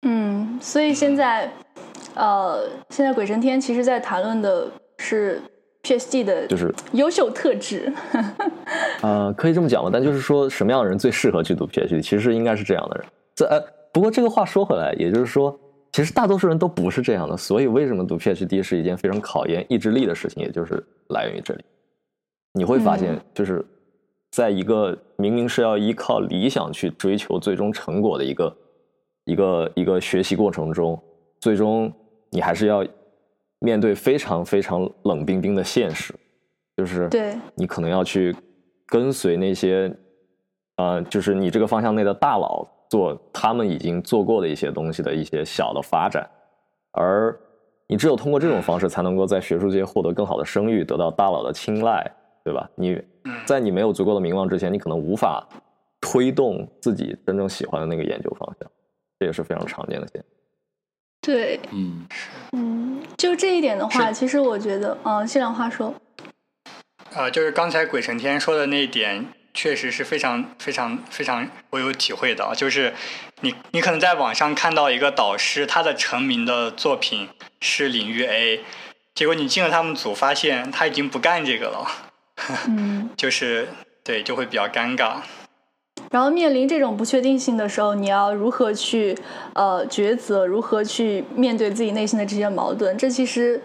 [0.04, 1.52] 嗯，所以现在，
[2.16, 4.68] 呃，现在鬼神天其实在谈论的
[5.00, 5.42] 是
[5.84, 7.92] PhD 的就是优秀特质。
[9.02, 12.02] 呃，可以这么讲吧，但就是说，什么样的人最适合去读 PhD？
[12.02, 13.08] 其实应该是这样的人。
[13.34, 13.60] 这呃，
[13.94, 15.58] 不过这个话说回来，也就是说，
[15.94, 17.36] 其实大多数人都不是这样的。
[17.36, 21.64] 所以，为什么读 PhD 是一件非常考验意志力的事情，也就是来源于这里。
[22.54, 23.66] 你会发现嗯，就是
[24.32, 28.58] 在一个明明是要依靠理想去追求最终成果的一个
[29.26, 31.02] 一个一个学习过程中，
[31.40, 31.92] 最终
[32.30, 32.86] 你还是要
[33.60, 36.14] 面对非常非常冷冰冰的现实，
[36.76, 38.36] 就是对你可能要去
[38.86, 39.92] 跟随那些，
[40.76, 46.30] 呃，就是你这个方向内的大佬做他们已经做过的一些东西的一些小的发展，
[46.92, 47.38] 而
[47.88, 52.10] 你只有通过这种方式，才能够在学术界获得更好的声誉，得到大佬的青睐，
[52.48, 52.70] 对吧？
[52.76, 52.98] 你
[53.46, 55.46] 在你没有足够的名望之前，你可能无法
[56.00, 58.72] 推动自己真正喜欢的那个研究方向，
[59.20, 60.24] 这也是非常常见的现象。
[61.20, 62.08] 对，嗯，
[62.54, 65.94] 嗯，就这一点的话，其实我觉得，嗯、谢良话说，
[67.14, 72.54] 呃，就是刚才鬼成天说的那一点，确实是非常非常非常我有体会的啊。
[72.56, 72.94] 就是
[73.42, 77.28] 你你可能在网上看到一个导师，他的成名的作品
[77.60, 78.64] 是领域 A，
[79.14, 82.07] 结果你进了他们组，发现他已经不干这个了，
[82.68, 83.68] 嗯， 就是
[84.04, 85.18] 对，就会比较尴尬。
[86.12, 89.18] 然后面临这种不确定性的时候，你要如何去
[89.54, 93.62] 呃抉择，如何去面对自己内心的这些矛盾，这其实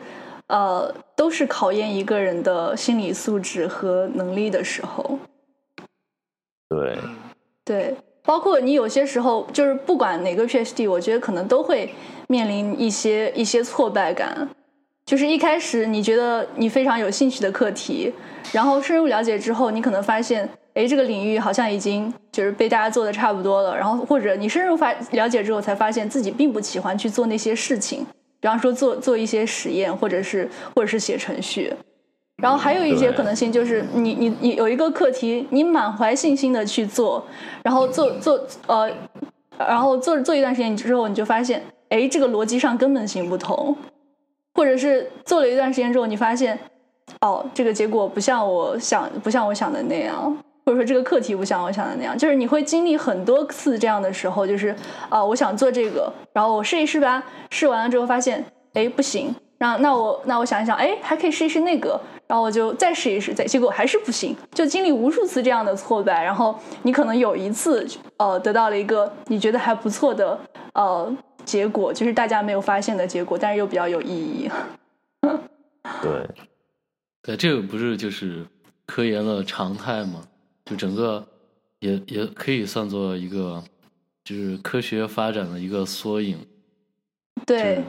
[0.48, 5.18] 呃都是考验一个人的心理素质和能力的时候。
[6.68, 7.14] 对，嗯，
[7.64, 11.94] 对，包括你有些时候就是不管哪个 PhD，我觉得可能都会
[12.26, 14.48] 面临一些一些挫败感。
[15.04, 18.12] 就是一开始你觉得你非常有兴趣的课题，
[18.52, 23.76] 然后深入了解之后，你可能发现，哎，这个领域好像已经就是被大家做的差不多了。
[23.76, 28.06] 然后或者你深入发了解之后，才发现自己并不喜欢去做那些事情，
[28.40, 31.72] 比方说做做一些实验，或者是或者是写程序。
[32.42, 37.24] 然后还有一些可能性就是你你你有一个课题，你满怀信心的去做，
[37.62, 38.90] 然后做做呃，
[39.58, 43.76] 然后做做一段时间之后，你就发现，哎，这个逻辑上根本行不通，
[44.54, 46.58] 或者是做了一段时间之后，你发现，
[47.20, 54.74] 哦，这个结果不像我想不像我想的那样，或者说这个课题不像我想的那样，就是你会经历很多次这样的时候，就是
[55.08, 58.44] 啊、我想做这个，然后我试一试吧，试完了之后发现，
[58.74, 67.86] 哎，不行，那那我那我想一想，哎，还可以试一试那个，然后我就再试一试，再结果还是不行，就经历无数次这样的挫败，然后你可能有一次
[68.18, 70.38] 呃得到了一个你觉得还不错的
[70.74, 71.14] 呃
[71.44, 74.50] 结果，就是大家没有发现的结果，但是又比较有意义。
[76.00, 76.28] 对，
[77.22, 78.44] 对，这个不是就是
[78.86, 80.26] 科研的常态吗？
[80.64, 81.26] 就整个
[81.80, 83.62] 也也可以算作一个
[84.24, 86.38] 就是科学发展的一个缩影。
[87.44, 87.82] 对，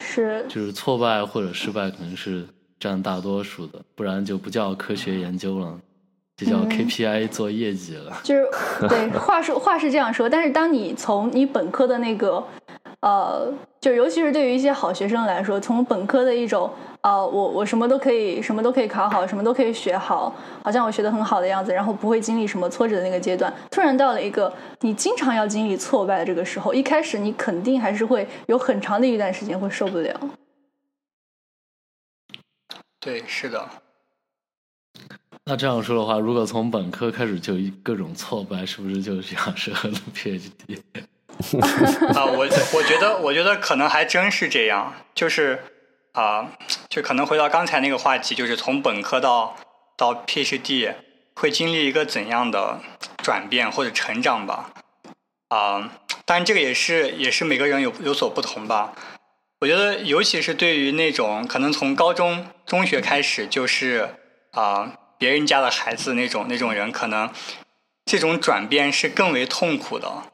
[0.00, 2.46] 是就是挫败或者失败可能是
[2.78, 5.80] 占大多数的，不然就不叫科学研究了，
[6.36, 8.12] 就叫 KPI 做业绩了。
[8.22, 8.48] 就是
[8.88, 12.44] 对，话说话是这样说，但是当你从你本科的那个。
[13.00, 16.68] 呃，就尤其是对于一些好学生来说，从本科的一种
[17.02, 20.34] 呃，我我什么都可以，什么都可以考好，什么都可以学好，
[20.64, 30.18] 好像我学的很好的样子，然后不会经历什么挫折的那个阶段，突然到了一个你经常要经历挫败的这个时候，一开始你肯定还是会有很长的一段时间会受不了。
[32.98, 33.68] 对，是的。
[35.48, 40.80] 那这样说的话，如果从本科开始就各种挫败，是不是就比较适合 PhD？
[42.18, 45.62] 啊，我我觉得，我觉得可能还真是这样，就是
[46.14, 46.50] 啊，
[46.88, 49.54] 就可能回到刚才那个话题，就是从本科到
[49.96, 50.92] 到 PhD
[51.36, 52.80] 会经历一个怎样的
[53.18, 54.72] 转变或者成长吧？
[55.50, 55.92] 啊，
[56.24, 58.92] 当然这个也是也是每个人有有所不同吧。
[59.60, 64.08] 我觉得，尤其是对于那种可能从高中中学开始就是
[64.50, 67.30] 啊别人家的孩子那种那种人，可能
[68.04, 70.24] 这种转变是更为痛苦的。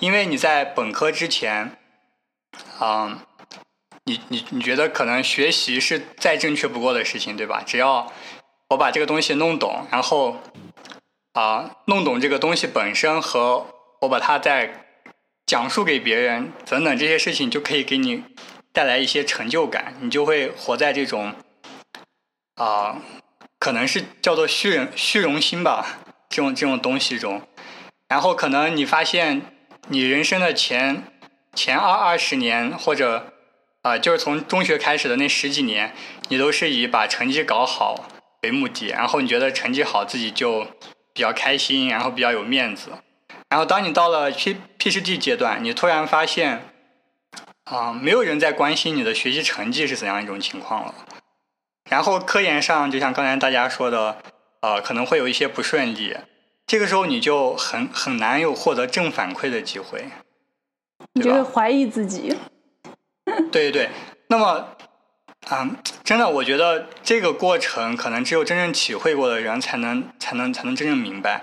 [0.00, 1.76] 因为你在本科之前，
[2.78, 3.26] 啊，
[4.04, 7.62] 你你你觉得可能学习是再正确不过的事情，对吧？
[7.66, 8.10] 只要
[8.70, 10.38] 我把这个东西弄懂，然后
[11.34, 13.66] 啊，弄懂这个东西本身和
[14.00, 14.86] 我把它再
[15.44, 18.24] 讲述给别人等等这些事情，就可以给你
[18.72, 21.34] 带来一些成就感，你就会活在这种
[22.54, 23.02] 啊，
[23.60, 27.40] 可能是叫做虚虚荣心吧，这种这种东西中，
[28.08, 29.42] 然后可能你发现。
[29.88, 31.02] 你人生的前
[31.52, 33.32] 前二二十年，或者
[33.82, 35.92] 啊，就是从中学开始的那十几年，
[36.28, 38.08] 你都是以把成绩搞好
[38.42, 40.64] 为目的，然后你觉得成绩好自己就
[41.12, 42.90] 比较开心，然后比较有面子。
[43.48, 46.70] 然后当你到了 P P C D 阶段，你突然发现
[47.64, 50.94] 啊，没有人在关心你的学习成绩是怎样一种情况了。
[51.88, 54.18] 然后科研上，就像刚才大家说的，
[54.60, 56.16] 呃，可能会有一些不顺利。
[56.66, 60.04] 这个时候你就很很难有获得正反馈的机会，
[61.14, 62.36] 你就会怀疑自己。
[63.24, 63.90] 对 对对，
[64.28, 64.76] 那么
[65.48, 65.68] 啊，
[66.04, 71.42] 真的，我觉得这个过程可能只有真正体会过的人才能才能才能真正明白。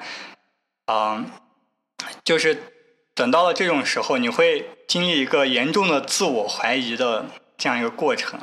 [0.85, 1.29] 嗯，
[2.23, 2.63] 就是
[3.13, 7.25] 等到了这种时候，你会经历一个严重的自我怀疑的
[7.57, 8.39] 这样一个过程，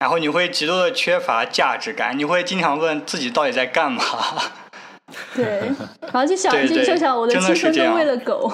[0.00, 4.02] 然后你会极度的缺乏价值感，你会经常问自己到底在干嘛。
[5.34, 5.70] 对，
[6.00, 8.50] 然后就想就就想我的青春都为了狗。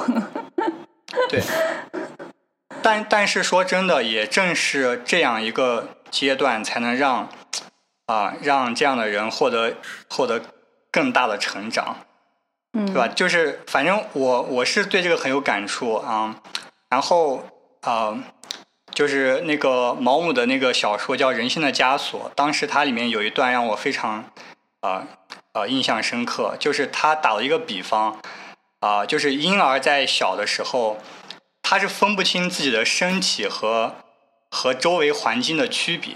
[1.30, 1.40] 对，
[2.82, 7.28] 但但是说真的，也正是这样一个阶段，才能让
[8.07, 9.74] 啊让这样的人获得
[10.09, 10.42] 获得
[10.90, 11.99] 更大的成长，
[12.72, 13.07] 嗯，对吧？
[13.07, 16.34] 就是反正我我是对这个很有感触啊。
[16.88, 17.44] 然后
[17.82, 18.16] 啊，
[18.97, 24.24] 就是那个毛姆的那个小说叫《人性的枷锁》，当时它里面有一段让我非常
[24.80, 25.07] 啊。
[25.53, 28.20] 呃，印象深刻，就是他打了一个比方，
[28.80, 30.99] 啊，就是婴儿在小的时候，
[31.62, 33.94] 他是分不清自己的身体和
[34.51, 36.14] 和周围环境的区别，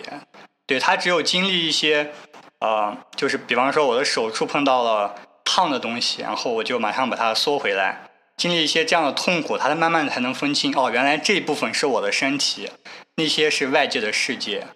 [0.67, 2.13] 对他只有经历一些，
[2.59, 8.10] 呃，就是比方说我的手触碰到了烫的东西，然后我就马上把它缩回来，
[8.41, 12.71] 经历一些这样的痛苦，他才慢慢才能分清，哦，原来这部分是我的身体，
[13.17, 14.67] 那些是外界的世界，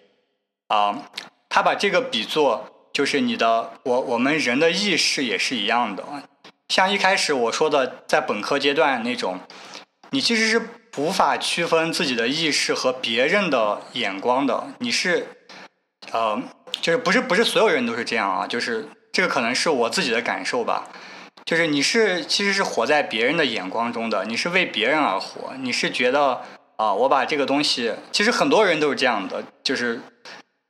[0.67, 1.09] 啊，
[1.49, 2.71] 他把这个比作。
[2.93, 6.05] 就是你的，我我们人的意识也是一样的。
[6.69, 9.39] 像一开始我说的，在本科阶段那种，
[10.11, 14.67] 你其实是无法区分自己的意识和别人的眼光的。
[14.79, 15.27] 你是，
[16.13, 16.41] 呃，
[16.79, 18.47] 就是不是不是所有人都是这样啊？
[18.47, 20.87] 就是这个可能是我自己的感受吧。
[21.45, 25.53] 就是你是其实是活在别人的眼光中的，你是为别人而活。
[25.59, 26.41] 你是觉得
[26.75, 30.01] 啊，我把这个东西，其实很多人都是这样的，就是。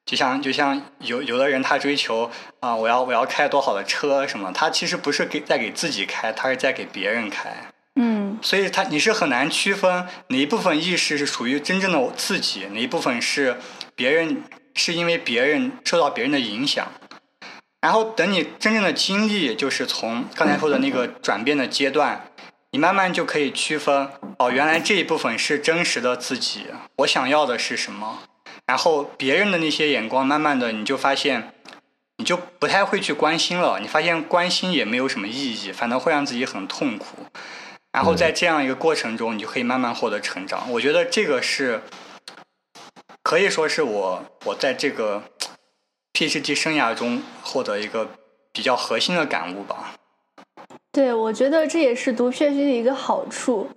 [0.05, 7.49] 就像就像有有的人他追求啊，我要我要开多好的车什么，他其实不是给在给自己开，他是在给别人开。
[7.95, 13.57] 嗯，所以他你是很难区分哪一部分意识是属于真正的我自己，哪一部分是
[13.95, 14.43] 别人
[14.75, 16.87] 是因为别人受到别人的影响。
[17.85, 22.31] 然后等你真正的经历，就是从刚才说的那个转变的阶段，
[22.71, 24.09] 你慢慢就可以区分
[24.39, 26.65] 哦，原来这一部分是真实的自己，
[26.95, 28.23] 我想要的是什么。
[28.65, 31.53] 然后别人的那些眼光，慢慢的你就发现，
[32.17, 33.79] 你就不太会去关心了。
[33.79, 37.27] 你发现关心也没有什么意义，反倒会让自己很痛苦。
[37.91, 40.71] 然后在这样一个过程中，你就可以慢慢获得成长。
[40.71, 41.83] 我觉得这个是
[43.21, 45.21] 可以说是我我在这个
[46.15, 48.07] PhD 生涯中获得一个
[48.53, 49.93] 比较核心的感悟吧。
[50.93, 53.67] 对，我觉得这也是读 PhD 的一个好处，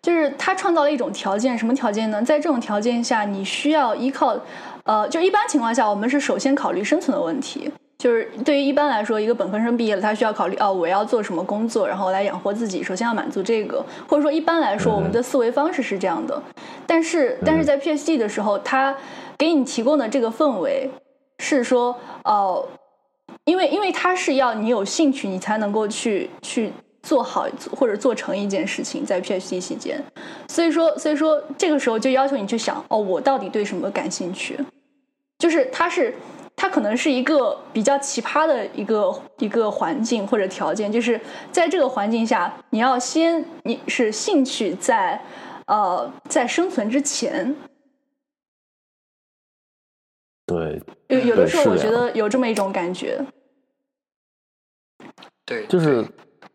[0.00, 2.22] 就是它创造了一种条件，什么条件呢？
[2.22, 4.38] 在这种条件下，你需要依靠，
[4.84, 7.68] 呃，就一般情况下，我们是首先考虑生存的问题。
[7.98, 12.80] 就是对于一般来说，一个本科生毕业了，他需要考虑哦，我要做什么工作，然后来养活自己。
[12.80, 16.40] 首先要满足这个，或者说一般来说，我们的思维方式是这样的。
[16.86, 18.94] 但是，但是在 PhD 的时候，他
[19.36, 20.88] 给你提供的这个氛围
[21.38, 22.66] 是说，哦，
[23.44, 26.72] 因为因为他是要你有兴趣，你才能够去去
[27.02, 30.02] 做好或者做成一件事情，在 PhD 期间。
[30.48, 34.58] 所以说，所以说这个时候就要求你去想，哦，我到底对什么感兴趣？
[35.38, 36.14] 就是他是。
[36.60, 41.20] 它可能是一个比较奇葩的一个一个环境或者条件，就是
[41.52, 45.22] 在这个环境下，你要先你是兴趣在，
[45.66, 47.54] 呃，在生存之前。
[50.48, 53.24] 对，有有的时候我觉得有这么一种感觉。
[55.46, 56.04] 对，就是。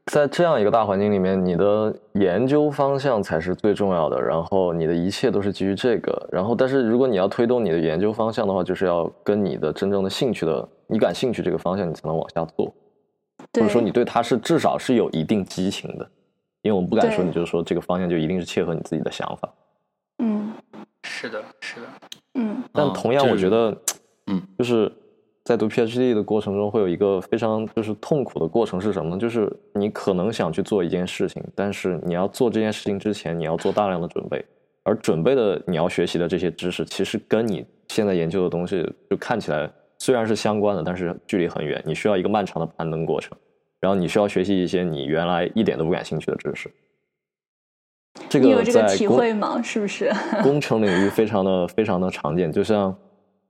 [0.08, 6.28] 在这样一个大环境里面，你的研究方向才是最重要的，然后你的一切都是基于这个。
[6.30, 12.66] 然后，但是如果你要推动你的研究方向的话，就是要跟你的真正的兴趣的，你感兴趣这个方向，你才能往下做，
[13.54, 16.06] 或者说你对它是至少是有一定激情的。
[16.64, 19.54] 因为我们不敢说，你就是说这个方向就一定是切合你自己的想法。
[20.18, 20.54] 嗯，
[21.04, 21.88] 是的，是的，
[22.36, 22.64] 嗯。
[22.72, 23.76] 但同样，我觉得，
[24.28, 24.92] 嗯，就是。
[25.46, 29.18] 在读 PhD 的过程中，会有一个非常就是痛苦的过程是什么呢？
[29.18, 34.46] 就是你可能想去做一件事情，但是你要做这件事情之前，你要做大量的准备，
[34.84, 39.70] 而准备的你要学习的这些知识，其实跟你现在研究的东西就看起来
[40.00, 41.84] 虽然是相关的，但是距离很远。
[41.86, 43.38] 你需要一个漫长的攀登过程，
[43.82, 46.72] 然后你需要学习一些你原来一点都不感兴趣的知识。
[48.30, 49.62] 这个你有这个体会吗？
[49.62, 50.12] 是不是？
[50.44, 52.96] 工程领域非常的非常的常见，就像。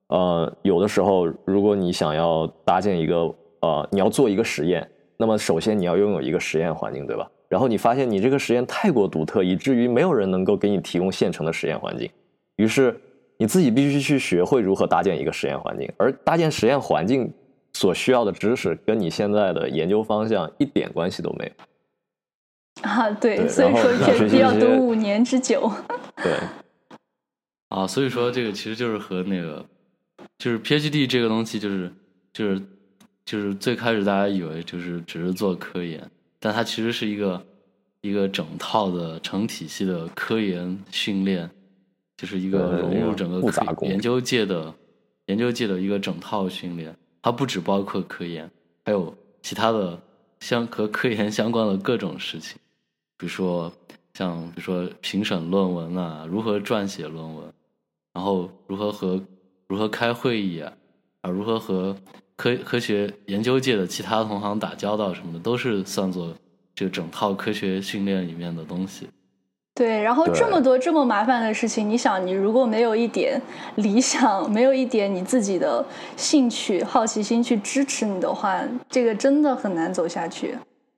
[0.10, 4.88] 呃，有的时候，如果你想要搭建一个呃，你要做一个实验，
[5.18, 7.28] 那么首先你要拥有一个实验环境，对吧？
[7.50, 12.08] 然后你发现你这个实验太过独特，以至于没有人能够给你提供现成的实验环境，
[12.58, 12.96] 于是
[13.38, 15.92] 你自己必须去学会如何搭建一个实验环境。
[15.98, 17.34] 而搭建实验环境
[17.72, 21.52] 所需要的知识，跟你现在的研究方向一点关系都没有。
[22.82, 25.72] 啊，对，所以说必要读五年之久。
[26.22, 26.34] 对。
[27.70, 29.66] 啊，所以说这个其实就是和那个。
[30.40, 31.90] 就是 PhD 这个东西，就是
[32.34, 32.62] 就是
[33.24, 37.46] 就是最开始大家以为就是只是做科研，但它其实是一个
[38.02, 41.50] 一个整套的成体系的科研训练，
[42.18, 43.42] 就是一个融入整个
[43.88, 44.74] 研究界的
[45.28, 46.94] 研究界的一个整套训练。
[47.22, 48.50] 它不只包括科研，
[48.84, 49.98] 还有其他的
[50.42, 52.58] 相和科研相关的各种事情，
[53.18, 53.72] 比如说
[54.14, 57.46] 像比如说评审论文啊，如何撰写论文，
[58.14, 59.22] 然后如何和
[59.68, 60.74] 如何开会议啊？
[61.22, 61.96] 啊，如何和
[62.36, 66.34] 科科学研究界的其他同行打交道什么的，都是算作
[66.76, 69.08] 这整套科学训练里面的东西。
[69.76, 73.42] 对，然后这么多这么麻烦的事情，你想，你如果没有一点
[73.78, 75.84] 理想，没有一点你自己的
[76.16, 80.56] 兴趣、好奇心去支持你的话，这个真的很难走下去。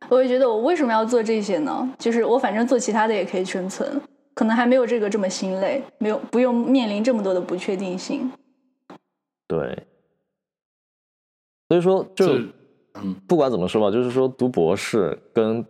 [0.10, 1.96] 我也觉得，我为什么要做这些呢？
[1.98, 4.02] 就是我反正做其他的也可以生存，
[4.34, 8.32] 可能还没有这个这么心累，没有不用面临这么多的不确定性。
[9.48, 9.86] 对，
[11.70, 12.40] 所以说就，
[13.28, 15.66] 不管怎么说吧，就是说读博士跟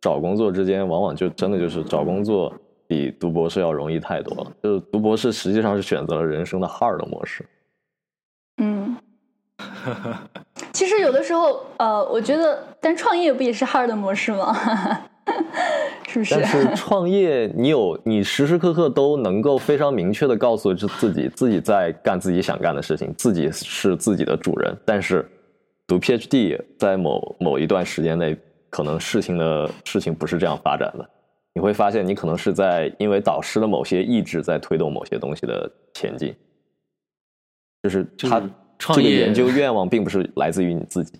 [0.00, 2.52] 找工作之间，往往就真的就是找工作
[2.86, 4.52] 比读博士要容易太多了。
[4.62, 7.44] 就是读博士实际上是选择了人生的 hard 模式。
[8.56, 8.96] 嗯，
[10.72, 14.54] 其实有的时候，呃，我觉得，但创业不也是 hard 模式吗？
[16.08, 16.34] 是不是？
[16.34, 24.76] 但是创业，你有你时时刻刻都能够非常明确的告诉自己，自己在干自己想干的事情，自己是自己的主人。
[24.84, 25.28] 但是
[25.86, 28.36] 读 PhD，在某某一段时间内，
[28.68, 31.08] 可能事情的事情不是这样发展的。
[31.52, 36.34] 你会发现，你可能是在因为导师的某些意志在推动某些东西的前进。
[37.82, 38.42] 就是他
[38.80, 41.12] 这个研究愿望并不是来自于你自己。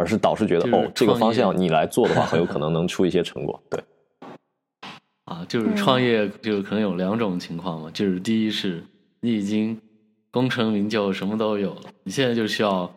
[0.00, 3.60] 而是导师觉得哦，这个方向你来做的话，很有可能能出一些成果。
[3.68, 3.82] 对，
[5.26, 7.90] 啊，就是创业，就可能有两种情况嘛。
[7.92, 8.80] 就是第一是，
[9.22, 9.76] 你已经
[10.30, 12.88] 功成名就，什么都有了，你现在就需要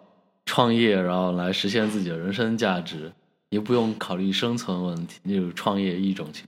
[0.46, 3.12] 创业，然后来实现自己的人生价值，
[3.50, 6.46] 你不用考虑生存问题，就是创业一种情。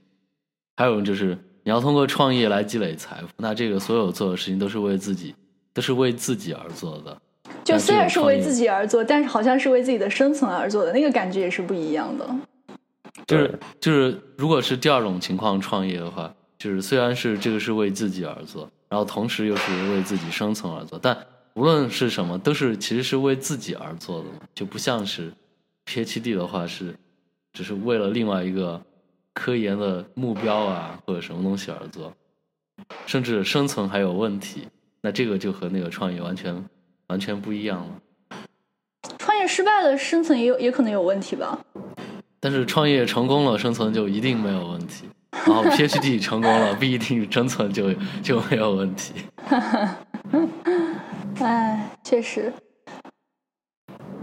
[0.76, 5.34] 还有就是你要通过创业来积累财富，那这个所有做的事情都是为自己，
[5.72, 7.20] 都是为自己而做的。
[7.64, 12.28] 就虽然是为自己而做，但是好像是为自己的生存而做的那个感觉也是不一样的。
[13.26, 21.16] 就是就是，如果是第二种情况创业的话，就是虽然是这个是为自己而做，然后同时又是为自己生存而做，但
[21.54, 25.32] 无论是什么，都是其实是为自己而做的嘛，就不像是
[25.86, 26.94] PhD 的话是
[27.52, 28.80] 只是为了另外一个
[29.32, 32.12] 科研的目标啊或者什么东西而做，
[33.06, 34.68] 甚至生存还有问题，
[35.00, 36.62] 那这个就和那个创业完全
[37.14, 37.86] 完全不一样了。
[39.18, 41.56] 创业失败了，生存也有也可能有问题吧？
[42.40, 45.04] 但是创业成功了，生存就一定没有问题。
[45.30, 49.14] 然后 PhD 成功了，不一定生存就就没有问题。
[51.38, 52.52] 哎，确实。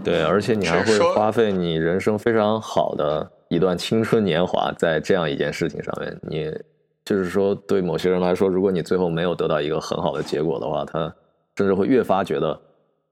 [0.04, 6.14] 对，而且你还会花费你人生非常好的一段青春年华在这样一件事情上面。
[6.28, 6.52] 你
[7.06, 11.14] 就是说，对某些人来说，如果你最后没有得到一个很好的结果的话，他
[11.54, 12.58] 甚至会越发觉得，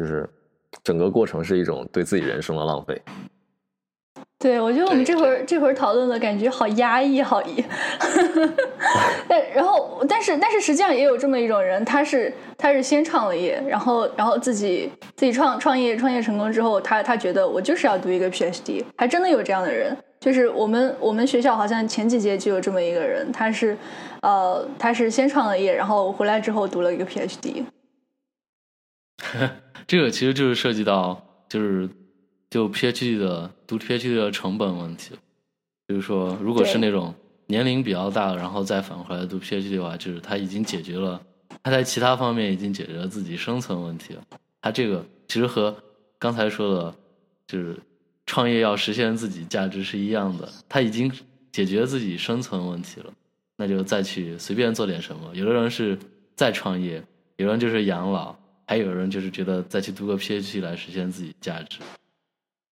[0.00, 0.26] 就是
[0.82, 2.98] 整个过程是一种对自己人生的浪费。
[4.38, 7.62] 对，我觉得我们这会儿这会儿讨论的感觉好压抑，好抑。
[9.28, 19.94] 但然后，但是但是实际上也有这么一种人，他是他是先创了业，然后然后自己自己创创业创业成功之后，他他觉得我就是要读一个 PhD，还真的有这样的人。
[20.20, 23.76] 就是我们我们学校好像前几届就有这么一个人，他是
[24.22, 27.64] 呃他是先创了业，然后回来之后读了一个 PhD。
[29.90, 31.90] 这个其实就是涉及到就是
[32.48, 35.16] 就 PhD 的读 PhD 的成本问题。
[35.88, 37.12] 就是说，如果是那种
[37.46, 41.20] 年龄比较大，然后再返回来读 PhD 的话，就是他已经解决了
[41.64, 44.22] 他在其他方面已经解决了自己生存问题了。
[44.60, 45.76] 他这个其实和
[46.20, 46.94] 刚才说的，
[47.48, 47.76] 就是
[48.26, 51.10] 创业要实现自己价值是一样的，他已经
[51.50, 53.12] 解决自己生存问题了，
[53.56, 55.34] 那就再去随便做点什么。
[55.34, 55.98] 有的人是
[56.36, 57.02] 再创业，
[57.38, 58.36] 有人就是养老，
[58.70, 61.80] 还有人就是觉得再去读个 PhD 来实现自己价值。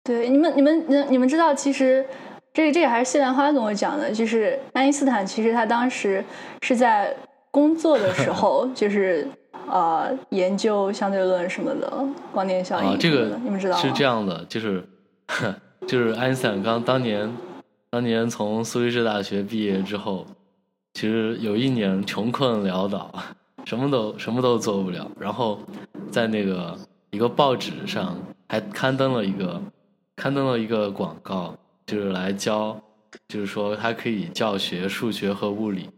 [0.04, 2.06] 对，你们你们你你们知道，其实
[2.54, 6.24] 这这个还是谢兰花跟我讲的，就是爱因斯坦其实他当时
[6.62, 7.12] 是在
[7.50, 9.28] 工作的时候， 就是
[9.68, 11.92] 呃研究相对论什么的，
[12.32, 13.82] 光电效应啊，这个你们知道吗？
[13.82, 14.88] 是这样的，就是
[15.88, 17.28] 就是爱因斯坦刚当年
[17.90, 20.28] 当年从苏黎世大学毕业之后，
[20.94, 23.12] 其实有一年穷困潦倒，
[23.68, 25.60] 什么都什么都做不了，然后
[26.10, 26.74] 在那个
[27.10, 29.62] 一个报纸上还刊登了一个
[30.16, 31.54] 刊登了一个广告，
[31.86, 32.82] 就是来教，
[33.28, 35.90] 就是说他可以教学数学和物理，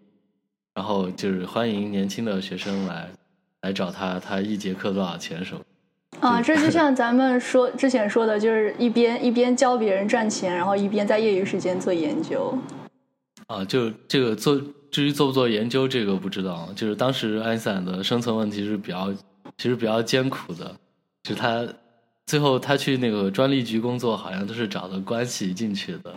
[0.74, 3.08] 然后就是欢迎年轻的学生来
[3.62, 5.62] 来找他，他一节课多少钱什么。
[6.22, 12.52] 啊，这就像咱们说之前说的，就是一边一边教别人赚钱，然后一边在业余时间做研究。
[13.46, 14.60] 啊，就这个做，
[14.92, 16.70] 至于做不做研究，这个不知道。
[16.76, 19.14] 就是当时爱因斯坦的生存问题是比较，
[19.58, 20.76] 其实比较艰苦的。
[21.24, 21.68] 就他
[22.26, 26.14] 最后他去那个专利局工作，好像都是找的关系进去的。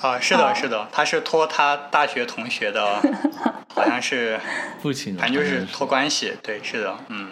[0.00, 3.00] 啊，是的，是的，他是托他大学同学的，
[3.74, 4.40] 好像是，
[4.80, 6.32] 父亲，反正就是托关系。
[6.42, 7.30] 对，是的，嗯，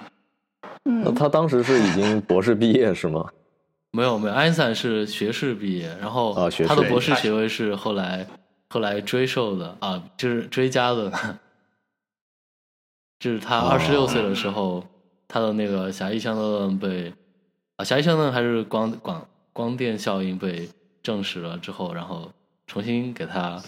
[0.84, 3.24] 嗯，那他当时是已经博士毕业是吗？
[3.92, 8.26] 没有没有，爱因斯坦是学士毕业，然后啊学他的博士学位是后来
[8.74, 11.12] 后来追授的啊，就是追加的。
[13.20, 14.84] 就是他哦二十六岁的时候，
[15.28, 17.14] 他的那个狭义相对论被
[17.76, 20.68] 啊，狭义相对论还是光光光电效应被
[21.04, 22.32] 证实了之后，然后
[22.66, 23.62] 重新给他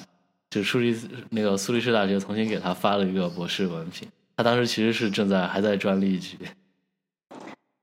[0.51, 0.95] 就苏黎
[1.31, 4.09] 那个苏黎世大学重新给他发了一个博士文凭。
[4.37, 6.37] 他当时其实是正在还在专利局。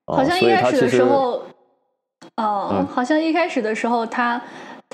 [0.07, 1.45] 哦好像一开始的时候，
[2.36, 4.39] 呃，嗯好像一开始的时候他，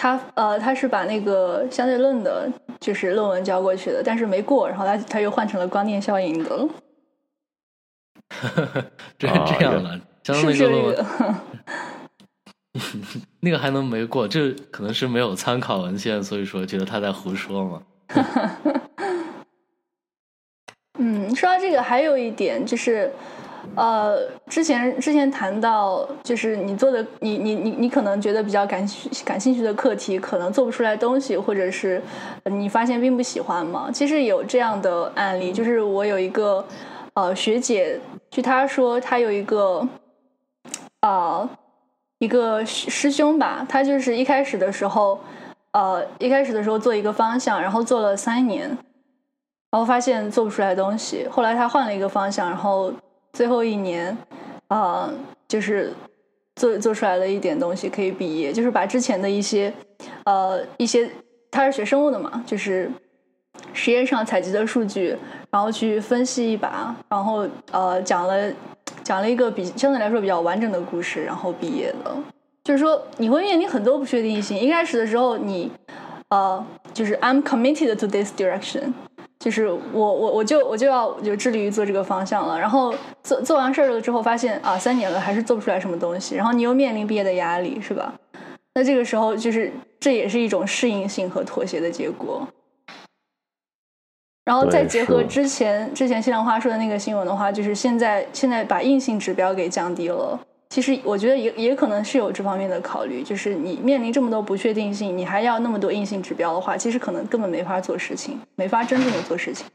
[0.01, 6.69] 他呃他是把那个相对论的，就是论文交过去的，但是没过，然后他他又换成了光电效应的了，
[9.19, 11.05] 这啊这样的，相当是不是这那个论文个？
[13.41, 14.25] 那个还能没过？
[14.25, 17.83] 这可能是没有参考文献，所以说觉得他在胡说嘛。
[20.97, 23.11] 嗯，说到这个，还有一点就是，
[23.75, 32.01] 呃，之前之前谈到，就是你做的，你你你你可能觉得比较感兴感兴趣的课题，可能做不出来东西，或者是
[32.45, 33.89] 你发现并不喜欢嘛。
[33.91, 36.65] 其实有这样的案例，就是我有一个
[37.13, 37.99] 呃学姐，
[38.31, 39.87] 据她说，她有一个
[41.01, 41.49] 呃
[42.19, 45.19] 一个师师兄吧，他就是一开始的时候，
[45.71, 48.77] 呃一开始的时候做一个方向，然后做了三年。
[49.71, 52.91] 然后发现做不出来东西，后来他换了一个方向，然后
[53.33, 54.17] 最后一年，
[54.67, 55.11] 呃，
[55.47, 55.93] 就是
[56.55, 59.73] 做做出来了一点东西可以毕业，就是把之前的一些
[60.25, 61.09] 呃一些
[61.51, 62.91] 他是学生物的嘛，就是
[63.73, 65.15] 实验上采集的数据，
[65.49, 68.51] 然后去分析一把，然后呃讲了
[69.03, 72.15] 讲了一个比相对来说比较完整的故事，然后毕业的。
[72.63, 75.71] 就是说你会面临很多不确定性，一开始的时候你
[76.29, 76.63] 呃
[76.93, 78.93] 就是 I'm committed to this direction。
[79.39, 88.13] 就是我我我就我就要就致力于做这个方向了，然后做做完事儿了之后，发现啊三年了还是做不出来什么东西，然后你又面临毕业的压力，是吧？
[88.73, 92.45] 那这个时候就是这也是一种适应性和妥协的结果。
[94.43, 100.39] 然后再结合之前之前西兰花说的那个新闻的话，就是现在现在把硬性指标给降低了。
[100.69, 109.65] 其实我觉得也也可能是有这方面的考虑，就是你面临这么多不确定性，你还要那么多硬性指标的话，其实可能根本没法做事情，没法真正的做事情。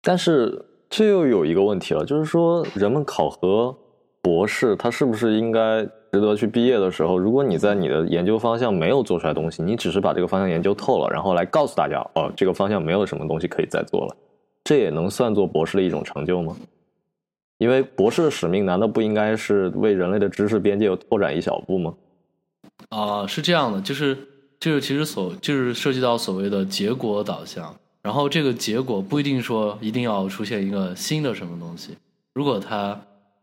[0.00, 3.76] 但是这又有一个问题了，就是说人们考核
[4.22, 14.16] 博士，他是不是应该值得去毕业的时候，如果你在你的研究方向没有做出来东西，你只是把这个方向研究透了，然后来告诉大家，哦，这个方向没有什么东西可以再做了，
[14.62, 16.56] 这也能算作博士的一种成就吗？
[17.60, 21.94] 因为博士的使命难道不应该是为人类的知识边界拓展一小步吗？
[22.88, 24.16] 啊，是这样的，就是
[24.58, 31.94] 就是其实所就是涉及到所谓的结果导向，然后这个结果不一定说一定要出现一个新的什么东西。
[32.32, 32.98] 如果它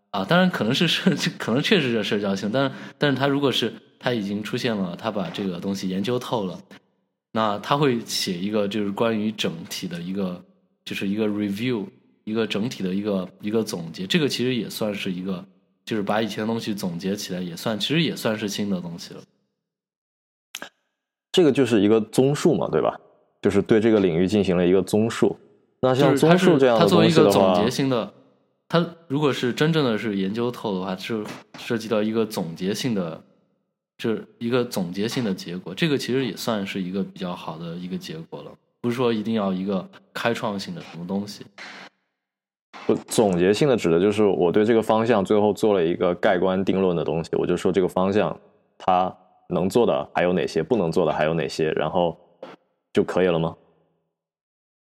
[0.09, 6.59] 啊，当然可能是社， 可能确实是社交性，但是但是它如果是它已经出现了，它把这个东西研究透了，
[7.33, 10.43] 那他会写一个就是关于整体的一个
[10.83, 11.85] 就是一个 review。
[12.27, 15.45] 一个整体的一个一个总结，这个其实也算是一个，
[15.85, 19.21] 就是把以前的东西总结起来，也算其实也算是新的东西了。
[21.31, 22.99] 这个就是一个综述嘛，对吧？
[23.41, 25.39] 就是对这个领域进行了一个综述。
[25.79, 28.13] 那像综述这样的东西的话，它作为一个总结性的，
[28.67, 31.23] 它如果是真正的是研究透的话，是
[31.57, 33.23] 涉及到一个总结性的，
[33.99, 35.73] 是一个总结性的结果。
[35.73, 38.51] 这个其实也算是一个比较好的一个结果了，
[38.81, 41.45] 不是说一定要一个开创性的什么东西。
[43.07, 48.39] 总结性的指的就是我对这个方向最后做了一个盖棺定论的东西，我就说这个方向
[48.77, 49.13] 它
[49.49, 52.17] 能做的还有哪些，不能做的还有哪些，然后
[52.93, 53.55] 就可以了吗？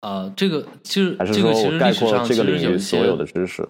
[0.01, 3.69] 啊，这个其实还是说我概括这个领域所有的知识。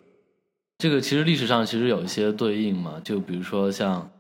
[0.79, 4.11] 这个其实历史上其实有一些对应嘛，就比如说像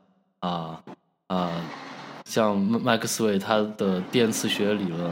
[0.40, 0.82] 啊
[1.26, 1.50] 啊，
[2.24, 5.10] 像麦克斯韦他的电磁学理论，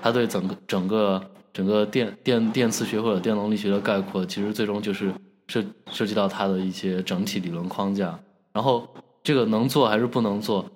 [0.00, 1.20] 他对整个整个。
[1.52, 5.12] 整个电电电磁学或者电动力学的概括，其实最终就是
[5.48, 8.18] 涉涉及到它的一些整体理论框架。
[8.52, 8.88] 然后
[9.22, 10.68] 这个能做还是不能做，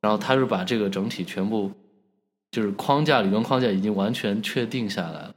[0.00, 1.70] 然后他是把这个整体全部
[2.50, 5.34] 就是框架理论框架已经完全确定下来了。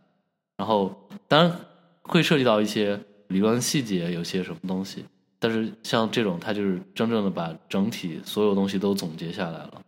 [0.58, 0.94] 然后
[1.28, 1.60] 当然
[2.02, 5.06] 会涉及到一些理论细节，有些什么东西。
[5.40, 9.82] 但是像这种，它就是真正的把整体所有东西都总结下来了。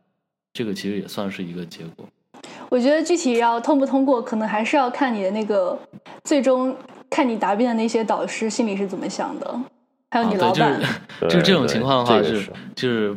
[0.54, 2.08] 这个其实也算是一个结果。
[2.72, 5.78] 我觉得具体要通不通过，可能还是要看你的那个
[6.24, 6.74] 最终
[7.10, 9.62] 看你答辩的那些导师心里是怎么想的，
[10.10, 10.82] 还有你老板。
[11.30, 13.14] 就这种情况的话是，就是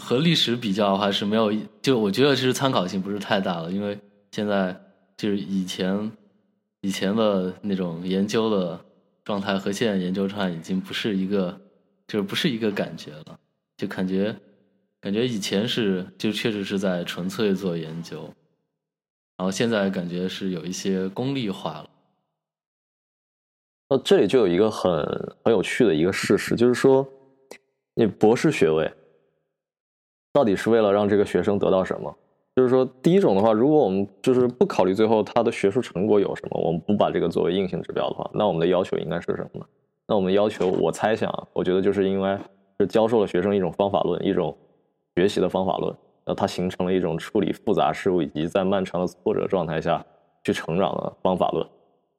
[0.00, 1.52] 和历史比较的话是没有，
[1.82, 3.98] 就我觉得其实参考性不是太大了，因为
[4.32, 4.74] 现在
[5.18, 6.10] 就是以前
[6.80, 8.80] 以前的那种研究的
[9.22, 11.54] 状态和现在研究状态已经不是一个，
[12.08, 13.38] 就是不是一个感觉了，
[13.76, 14.34] 就感觉
[15.02, 18.26] 感觉以前是就确实是在纯粹做研究。
[19.36, 21.90] 然后现在感觉是有一些功利化了。
[23.88, 24.90] 那这里就有一个很
[25.44, 27.06] 很有趣的一个事实，就是说，
[27.94, 28.90] 你博士学位
[30.32, 32.16] 到底是为了让这个学生得到什么？
[32.56, 39.66] 就是说，第一种的话，如果我们就是不考虑最后他的学术成果有什么，我们不把这个作为硬性指标的话，那我们的要求应该是什么呢？
[40.06, 42.38] 那我们要求，我猜想，我觉得就是因为
[42.78, 44.56] 是教授了学生一种方法论，一种
[45.16, 45.94] 学习的方法论。
[46.26, 50.04] 那它形成了一种处理复杂事物以及在漫长的挫折状态下
[50.42, 51.66] 去成长的方法论，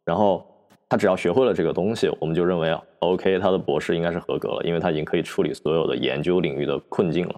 [0.03, 0.45] 然后
[0.88, 7.36] 他只要学会了这个东西，我们就认为啊，OK，他的博士应该是合格了，因为他已经可以处理所有的研究领域的困境了。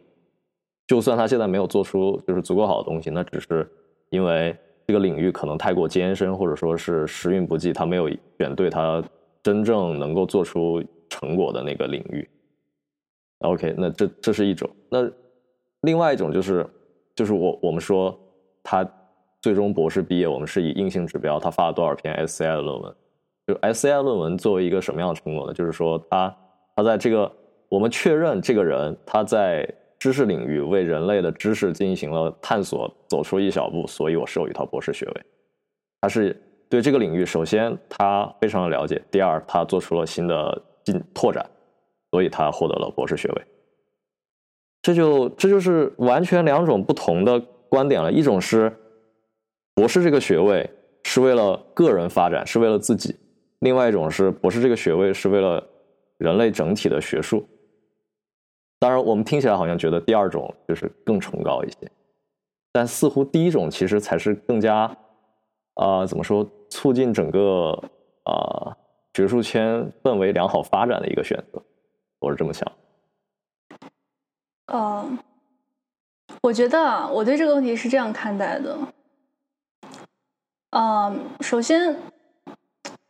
[0.86, 3.70] 就算他现在没有做出就是足够好的东西，那只是
[4.10, 4.54] 因为
[4.86, 9.02] 这个领域可能太过艰深，或者说是时运不济，他没有选对他
[9.42, 12.30] 真正能够做出成果的那个领域。
[13.40, 15.10] OK，那这这是一种那。
[15.88, 16.68] 另外一种就是，
[17.16, 18.14] 就是我我们说
[18.62, 18.86] 他
[19.42, 22.94] 最终博士毕业，我们是以硬性指标，他发了多少篇 SCI 的论文。
[23.48, 25.54] 就 SCI 论文作为一个什么样的成果呢？
[25.54, 26.38] 就是说他
[26.76, 27.32] 他在这个
[27.70, 29.66] 我们确认这个人他在
[29.98, 35.22] 知识领域为人类的知识进行了探索，走出一小步，所以我授予他博士学位。
[36.02, 36.38] 他是
[36.70, 41.50] 对这个领域，首先他非常的了解，第二他做出了新的进拓展，
[42.12, 43.42] 所以他获得了博士学位。
[44.82, 48.12] 这就这就是完全两种不同的观点了。
[48.12, 48.72] 一种是
[49.76, 50.70] 博士这个学位
[51.04, 53.14] 是为了个人发展，是为了自己；
[53.60, 55.64] 另外一种是博士这个学位是为了
[56.18, 57.46] 人类整体的学术。
[58.80, 61.92] 当然，我们听起来好像觉得第二种就是更崇高一些，
[62.72, 64.96] 但似乎第一种其实才是更加
[65.74, 67.72] 啊，怎么说，促进整个
[68.24, 68.78] 啊
[69.16, 71.60] 学术圈氛围良好发展的一个选择。
[72.20, 72.72] 我是这么想。
[74.68, 75.18] 呃，
[76.42, 78.78] 我觉得，我对这个问题是这样看待的。
[80.72, 81.96] 嗯，首先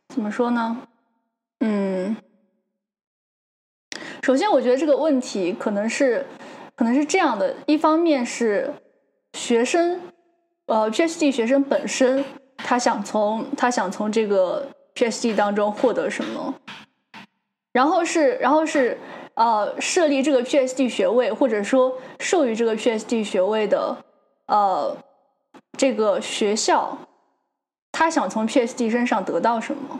[0.08, 0.80] 怎么说呢？
[1.60, 2.16] 嗯，
[4.22, 6.24] 首先我觉得这个问题可能是
[6.76, 8.72] 可能是这样的：一方面是
[9.32, 10.00] 学生，
[10.66, 12.24] 呃，PhD 学生本身
[12.56, 16.54] 他想从他想从这个 PhD 当中获得什么，
[17.72, 18.96] 然后是然后是
[19.38, 23.96] 呃设立这个 PhD 学位或者说授予这个 PhD 学位的
[24.46, 24.96] 呃
[25.78, 26.98] 这个学校。
[27.90, 29.98] 他想从 PhD 身上得到什么？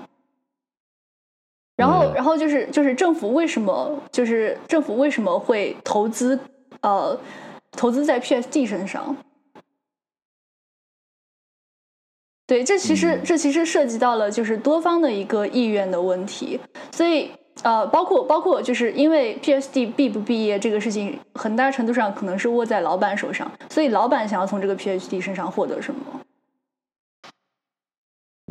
[1.75, 6.39] 然后，然后就是就是政府为什么就是政府为什么会投资
[6.83, 7.19] 呃
[7.73, 9.17] 投资在 PhD 身上？
[12.47, 16.61] 对，这其实这其实涉及到了就是多方的一个意愿的问题，
[16.93, 17.33] 所以
[17.65, 26.01] 呃，包括包括就是因为 PhD 毕不毕业这个事情，很大程度上可能是握在老板手上，所以老板想要从这个 PhD 身上获得什么？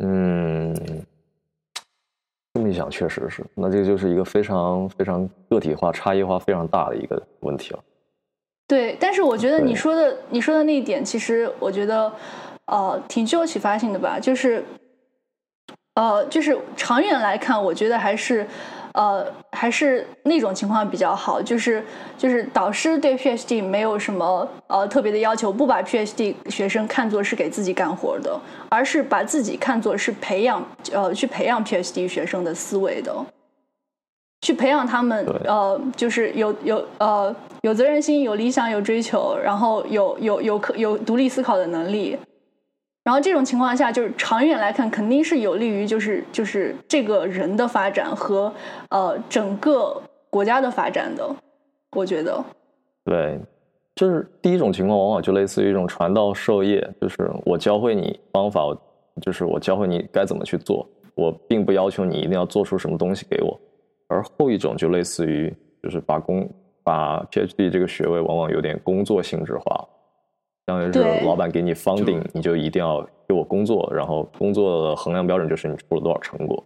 [0.02, 0.74] 嗯，
[2.52, 3.42] 这么一想，确实是。
[3.54, 7.80] 那这就是一个非常非常个体化、差异化非常大的一个问题了。
[8.66, 12.12] 对，但是我觉得你说的你说的那一点，其实我觉得
[12.66, 14.20] 呃挺具有启发性的吧。
[14.20, 14.62] 就是
[15.94, 18.46] 呃，就是长远来看，我觉得还是。
[18.98, 21.84] 呃，还是那种情况比较好，就是
[22.16, 28.36] 就是导师对 PhD 没有什么呃特别的要求，不把 PhD 学生看作是给自己干活的，
[28.68, 30.60] 而是把自己看作是培养
[30.92, 33.14] 呃去培养 PhD 学生的思维的，
[34.40, 37.32] 去培养他们呃就是有有呃
[37.62, 42.18] 有责任心、有理想、有追求，然后有有有可有独立思考的能力。
[43.08, 48.52] 然后这种情况下，就是长远来看，肯定是有利于就是就是这个人的发展和
[48.90, 49.98] 呃整个
[50.28, 51.26] 国家的发展的。
[51.92, 52.44] 我觉得，
[53.06, 53.40] 对，
[53.94, 58.60] 就是第一种情况，往往就类似于一种传道授业，就是我教会你方法，
[59.22, 63.58] 就是我教会你该怎么去做，我并不要求你一定要做出什么东西给我。
[64.08, 65.50] 而后一种就类似于，
[65.82, 66.46] 就是把工
[66.84, 69.88] 把 PhD 这个学位往往有点工作性质化。
[70.68, 76.62] 当然是老板给你 funding，你就一定要给我工作，然后工作的衡量标准就是你出了多少成果。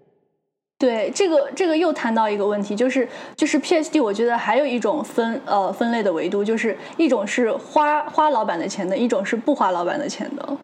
[0.77, 10.59] 对，这个这个又谈到一个问题，就是就是 PhD，我觉得还有一种分呃分类的维度，就是一种是花花老板的钱的，一种是不花老板的钱的。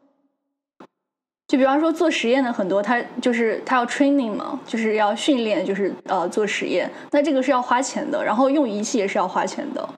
[1.46, 9.88] 就比方说做实验的很多，他就是他要 training 嘛，就是要训练，就是呃做实验，那这个是要花钱的，然后用仪器也是要花钱的。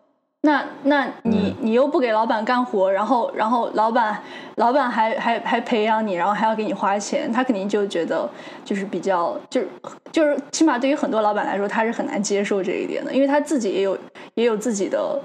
[0.43, 4.23] 那那你你又不给老板干活，然后然后老板
[4.57, 8.27] 老板还还还培养你，然后还要给你花钱，他肯定就觉得
[8.65, 9.69] 就是比较就是
[10.11, 13.99] 就是起码对于很多老板来说，他是很难接受这一点的，因为他自己也有
[14.33, 15.21] 也有自己的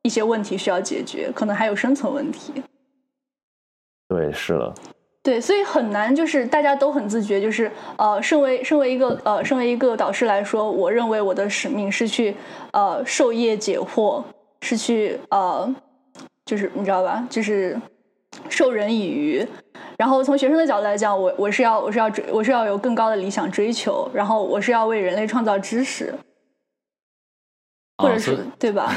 [0.00, 2.54] 一些问题需要解决，可能还有生存问题。
[4.08, 4.72] 对，是了。
[5.22, 12.34] 对，所以很难，就是大家都很自觉，就是呃，身为身为一个呃，身为一个导师来说，我认为我的使命是去
[12.72, 14.22] 呃授业解惑。
[14.64, 15.74] 是去呃，
[16.46, 17.78] 就是你知道吧，就是
[18.48, 19.46] 授人以渔。
[19.98, 26.14] 然后从学生的角度来讲，我我是要我是要追我是要有更高的理想追求，然后我是要为人类创造知识，
[27.98, 28.90] 或者是对吧？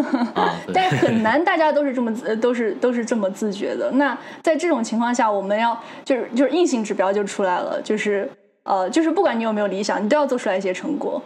[0.72, 3.90] 但是很难，大家都是这么都是都是这么自觉的。
[3.92, 8.28] 那在这种情况下，我们要就是就是硬性指标就出来了，就是
[8.64, 11.22] 呃，就是不管你有没有理想，你都要做出来一些成果。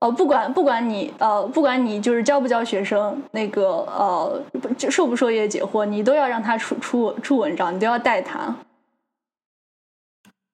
[0.00, 4.42] 呃，不管不管你呃，不管你就是教不教学生，那个呃，
[4.90, 8.56] 授不授业解惑，你都要让他出出出文章，你都要带他。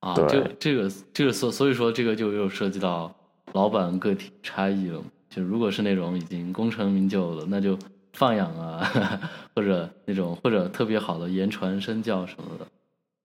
[0.00, 3.14] 啊，这这个这个所所以说这个就又涉及到
[3.52, 5.00] 老板个体差异了。
[5.30, 7.78] 就如果是那种已经功成名就了，那就
[8.14, 8.90] 放养啊，
[9.54, 12.66] 或者那种或者特别好的言传身教什么的，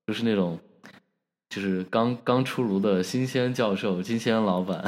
[0.05, 0.59] 就是那种
[1.49, 4.84] 就是刚刚出炉的新鲜教授、新鲜老板。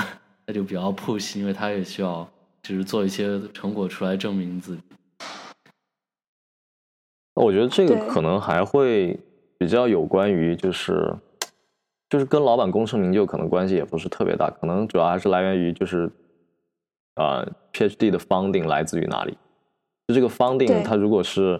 [0.45, 2.27] 那就比较 push，因为他也需要
[2.61, 4.81] 就是做一些成果出来证明自己。
[7.35, 9.19] 我觉得这个可能还会
[9.57, 11.15] 比较有关于就是
[12.09, 16.11] 就是跟老板功成名就可能关系也不是特别大，可能主要还是来源于就是
[17.15, 19.37] 啊 PhD 的 funding 来自于哪里？
[20.07, 21.59] 就这个 funding 它如果是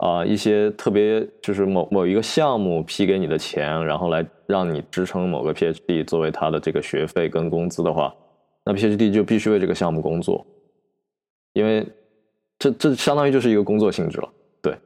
[0.00, 4.26] 啊一些特别就是某某一个项目批给你的钱，然后来。
[4.50, 8.12] 让你支撑某个 PhD 作为他的这个学费跟工资的话，
[8.64, 10.44] 那 PhD 就必须为这个项目工作，
[11.52, 11.86] 因为
[12.58, 14.28] 这这相当于就是一个工作性质了，
[14.60, 14.76] 对。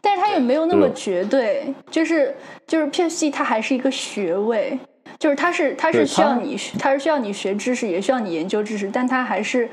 [0.00, 2.32] 但是他也没有那么绝对，就是
[2.68, 4.78] 就是 PhD 它还是一个学位，
[5.18, 9.68] 就是它是它是需要你它是需要你学知识，也需要你研究知识，但它还是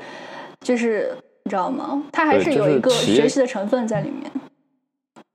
[0.62, 1.16] 就是
[1.50, 2.02] 知道吗？
[2.10, 4.30] 它还是是有一个学习的成分在里面。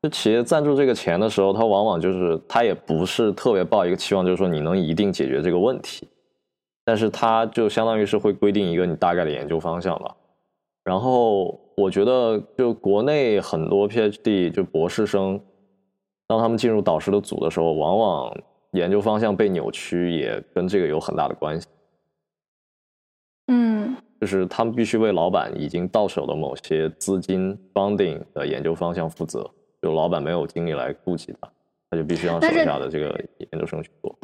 [0.01, 6.07] 就企业赞助这个钱的时候，他往往就是他也不是特别抱一个期望，就是说你能一定解决这个问题，
[6.83, 10.15] 但是他就相当于是会规定一个你大概的研究方向吧。
[10.83, 15.41] 然后我觉得，就国内很多 PhD 就博士生，
[16.27, 18.37] 当他们进入导师的组的时候，往往
[18.73, 21.65] 研究方向被扭曲，也跟这个有很大的关系。
[23.47, 29.49] 嗯就是他们必须为老板已经到手的某些资金 funding 的研究方向负责，
[29.81, 31.51] 就老板没有精力来顾及他，
[31.89, 34.17] 他就必须让手下的这个研究生去做。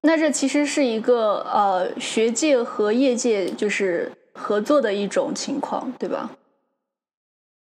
[0.00, 6.28] 那这其实是一个呃学界和业界就是合作的一种情况，对吧？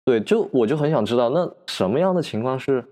[0.05, 2.85] 对，就我就很想知道，那什么样的情况是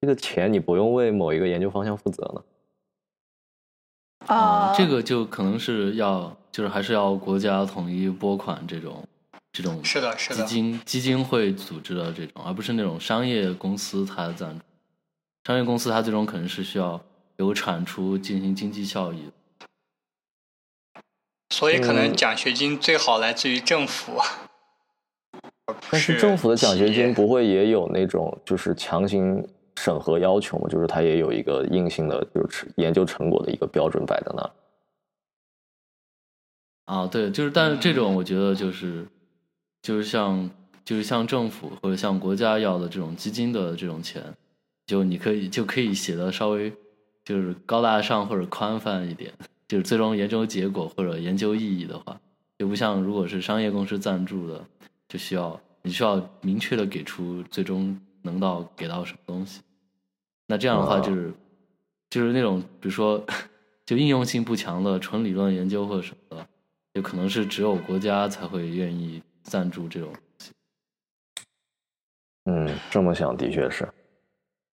[0.00, 2.42] 这个钱你不用为某一个研究方向负责呢？
[4.28, 9.02] 啊、这个就可能是要，就是还是要国家统一拨款这种，
[9.52, 14.64] 这种是的是的基金基金会组织的这种，而不是那种商业公司它赞助。
[15.46, 17.00] 商业公司它最终可能是需要
[17.36, 19.30] 有产出进行经济效益。
[21.50, 24.20] 所以可能嗯奖学金最好来自于政府，
[25.90, 29.48] 但是政府的奖学金不会也有那种就是强行
[29.78, 30.68] 审核要求嘛？
[30.68, 34.50] 就是它也有一个硬性的，就是研究成果的一个标准摆在那儿。
[36.86, 39.06] 啊，对，就是，但是这种我觉得就是，
[39.82, 40.50] 就是像
[40.84, 44.22] 就是像政府或者像国家要的这种基金的这种钱，
[44.86, 46.72] 就你可以就可以写的稍微
[47.24, 49.32] 就是高大上或者宽泛一点，
[49.68, 52.18] 就是最终研究结果或者研究意义的话，
[52.58, 54.64] 就不像如果是商业公司赞助的，
[55.08, 59.60] 就需要你需要明确的给出最终能到给到什么东西。
[60.48, 61.32] 那这样的话啊就是、
[62.10, 63.22] 就是那种比如说
[63.86, 66.46] 就应用性不强的纯理论研究或者什么的，
[66.94, 70.50] 就可能是只有国家才会愿意赞助这种东西。
[72.46, 73.86] 嗯，这么想的确是。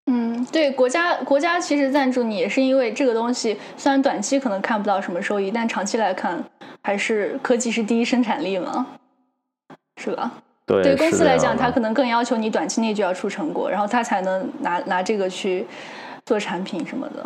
[0.06, 6.42] 嗯，对，国家国家其实赞助你也是因为这个东西虽然短期可能看不到什么收益，但长期来看
[6.84, 8.88] 还是科技是第一生产力嘛，
[9.98, 10.42] 是吧？
[10.66, 15.66] 对，对公司来讲，这样的它可能更要求你短期内就要出成果，然后它才能拿拿这个去
[16.26, 17.24] 做产品什么的。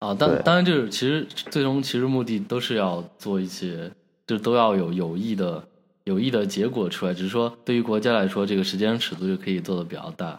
[0.00, 3.90] 啊，当当然就是其实最终其实目的都是要做一些，
[4.26, 5.62] 就都要有有益的
[6.04, 7.14] 有益的结果出来。
[7.14, 10.36] 只是说对于国家来说，这个时间尺度就可以做的比较大，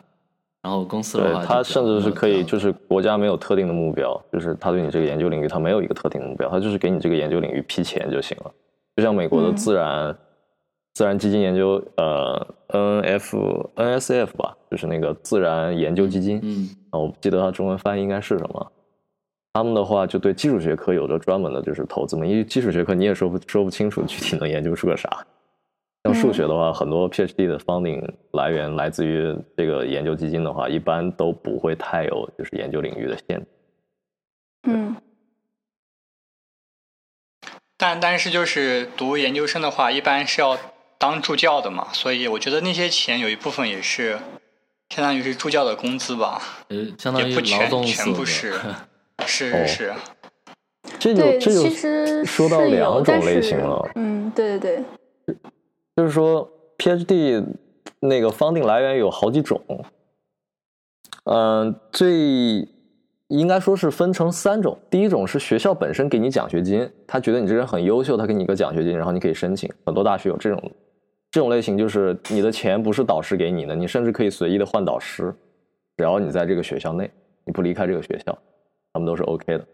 [0.61, 8.51] 然后公司的对话，它甚至是可以，就是是国家没有特定的目标，就是他对你这个研究领域，它没有一个特定的目标，它就是给你这个研究领域批钱就行了。
[8.97, 10.13] 就像美国的嗯自然、
[10.93, 18.71] 自然基金研究，呃，NF NSF 吧，就是那个自然研究基金，嗯啊，我不记得它中文翻译应该是什么。
[19.53, 25.25] 他们的话就对基础学科有着专门的就是投资嘛，因为基础学科你也说不说不清楚具体能研究出个啥。
[26.03, 33.47] 像数学的话，很多 PhD 的 funding 来源来自于这个研究基金的话，一般都不会太有就是研究领域的限制。
[34.67, 34.95] 嗯
[37.77, 40.57] 但但是就是读研究生的话，一般是要
[41.03, 44.17] 当助教的嘛，所以我觉得那些钱有一部分也是
[44.89, 47.83] 相当于是助教的工资吧，呃，相当于全动。
[47.83, 48.53] 全部是，
[49.27, 49.93] 是哦是是，
[50.97, 54.81] 这就，这就其实说到两种类型了，嗯，对对
[55.25, 55.35] 对，
[55.97, 57.43] 就是说 PhD
[57.99, 59.61] 那个 funding 来源有好几种，
[61.25, 62.65] 嗯、最
[63.27, 64.79] 应该说是分成三种。
[64.89, 69.69] 第一种是学校本身给你奖学金，他觉得你这人很优秀，他给你一个奖学金，然后你可以申请。
[69.85, 70.71] 很多大学有这种
[71.33, 75.33] 这种类型，就是你的钱不是导师给你的，你甚至可以随意的换导师，
[75.97, 77.09] 只要你在这个学校内，
[77.43, 78.37] 你不离开这个学校，
[78.93, 79.65] 他们都是 OK 的。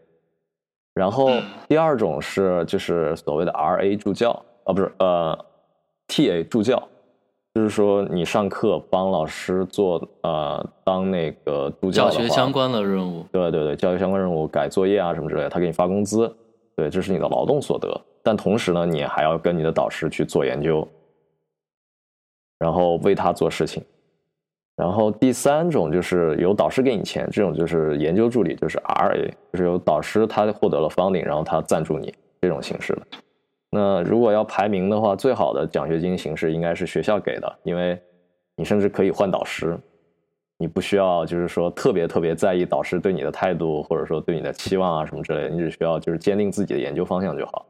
[0.93, 4.31] 然后嗯第二种是就是所谓的 RA 助教
[4.63, 5.37] 啊，不是呃
[6.07, 6.81] TA 助教，
[7.53, 16.33] 就是说你上课帮老师做呃当那个助教教学相关的任务，对对对，教学相关任务、改作业啊什么之类的，他给你发工资，
[16.77, 17.99] 对，这是你的劳动所得。
[18.23, 20.87] 但同时呢，你还要跟你的导师去做研究，
[22.59, 23.81] 然后为他做事情。
[24.75, 33.01] 然后第三种就是由导师给你钱，这种就是研究助理，就是 RA，就是由导师他获得了 funding，然后他赞助你这种形式的。
[33.71, 38.01] 那如果要排名的话，最好的奖学金形式应该是学校给的，因为
[38.55, 39.77] 你甚至可以换导师，
[40.57, 47.65] 你不需要就是说特别特别在意导师对你的态度，或者说对你的期望啊什么之类的，你只需要就是坚定自己的研究方向就好。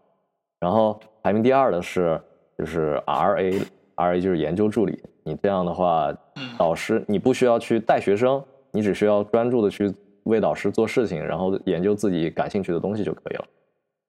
[0.59, 2.21] 然后排名第二的是
[2.55, 3.61] 就是 RA
[3.99, 5.01] RA，RA 就是研究助理。
[5.23, 6.11] 你这样的话，
[6.57, 9.93] 导师你不需要去带学生，你只需要专注的去
[10.23, 13.45] 为导师做事情，然后研究自己感兴趣的东西就可以了。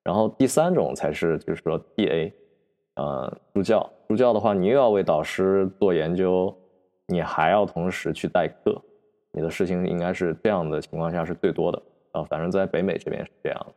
[0.04, 2.32] 然后第三种才是就是说 DA，
[2.94, 6.56] 呃助教，助教的话你又要为导师做研究，
[7.06, 8.80] 你还要同时去代课，
[9.32, 11.82] 你的事情应该是这样的情况下是最多的
[12.12, 13.74] 啊，反正在北美这边是这样的。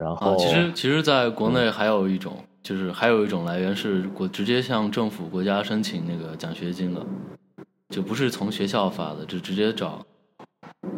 [0.00, 7.04] 然后啊，其实其实在国内还有一种，就是还有一种来源是国直接向政府国家申请那个奖学金的，
[7.90, 10.04] 就不是从学校发的，就直接找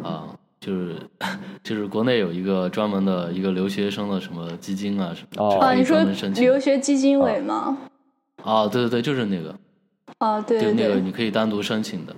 [0.01, 0.29] 啊，
[0.61, 0.95] 就是
[1.61, 7.77] 就是国内有一个专门的一个留学生的什么基金啊什么，哦啊，就可以你说留学基金委吗？
[8.41, 9.53] 啊，对对对，就是那个，
[10.19, 12.15] 啊，对就对对，那个你可以单独申请的。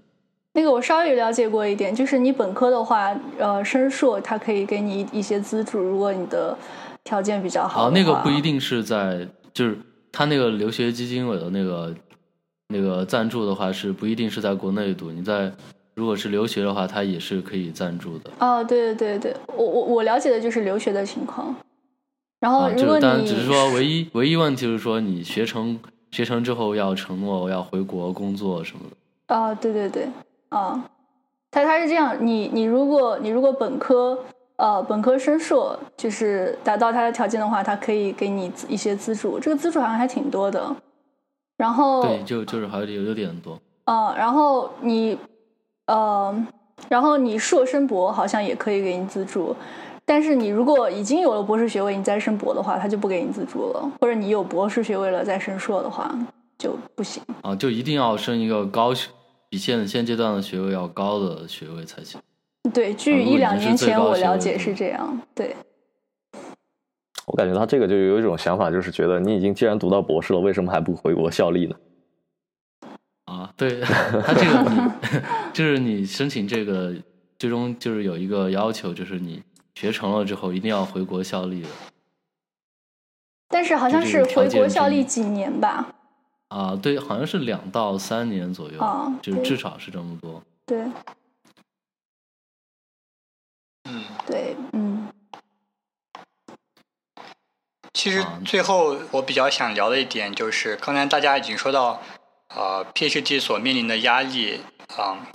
[0.55, 6.57] 那个我稍微了解过一点，就是你本科的话，呃，申硕它可以给你一些资助，如果你的
[7.03, 9.77] 条件比较好啊，那个不一定是在，就是
[10.13, 11.93] 他那个留学基金委的那个
[12.69, 15.51] 那个赞助的话，是不一定是在国内读，你在
[15.93, 18.31] 如果是留学的话，他也是可以赞助的。
[18.39, 21.53] 哦，对对对对，我我我了解的就是留学的情况。
[22.39, 25.77] 然后如果你、只是说唯一唯一问题就是说你学成
[26.11, 29.35] 学成之后要承诺要回国工作什么的。
[29.35, 30.07] 啊，对对对，
[30.55, 30.81] 啊，
[31.51, 34.17] 他他是这样，你你如果你如果本科
[34.55, 40.73] 呃本科升硕就是达到他的条件的话，他可以给你一些资助，这个资助好像还挺多的。
[41.57, 43.59] 然后对，就就是还有有有点多。
[43.85, 45.17] 呃，然后你
[45.87, 46.47] 呃，
[46.89, 49.55] 然后你硕升博好像也可以给你资助，
[50.05, 56.13] 但是你如果已经有了博士学位，你再升博的话，他就不给你资助了，或者你有博士学位了再升硕的话
[56.57, 57.21] 就不行。
[57.41, 59.09] 啊，就一定要升一个高学，
[59.49, 62.19] 比现现阶段的学位要高的学位才行。
[62.73, 65.55] 对，啊据一两年前我了解是这样，对。
[67.27, 71.75] 我感觉他这个就有一种想法，就是觉得你已经既然读到博士了，为什么还不回国效力呢？
[73.25, 74.91] 啊，对他这个你
[75.51, 76.93] 就是你申请这个，
[77.39, 79.41] 最终就是有一个要求，就是你
[79.73, 81.69] 学成了之后一定要回国效力的
[83.49, 85.94] 但是好像是回国效力几年吧？
[86.55, 86.79] 啊。
[86.81, 90.41] 对，好像是两到三年左右，啊就是至少是这么多。
[90.65, 90.79] 对
[93.89, 95.11] 嗯，对，嗯
[97.93, 102.01] 其实啊最后我比较想聊的一点就是，刚才大家已经说到，
[102.49, 104.61] 呃，PhD 所面临的压力
[104.97, 105.27] 啊、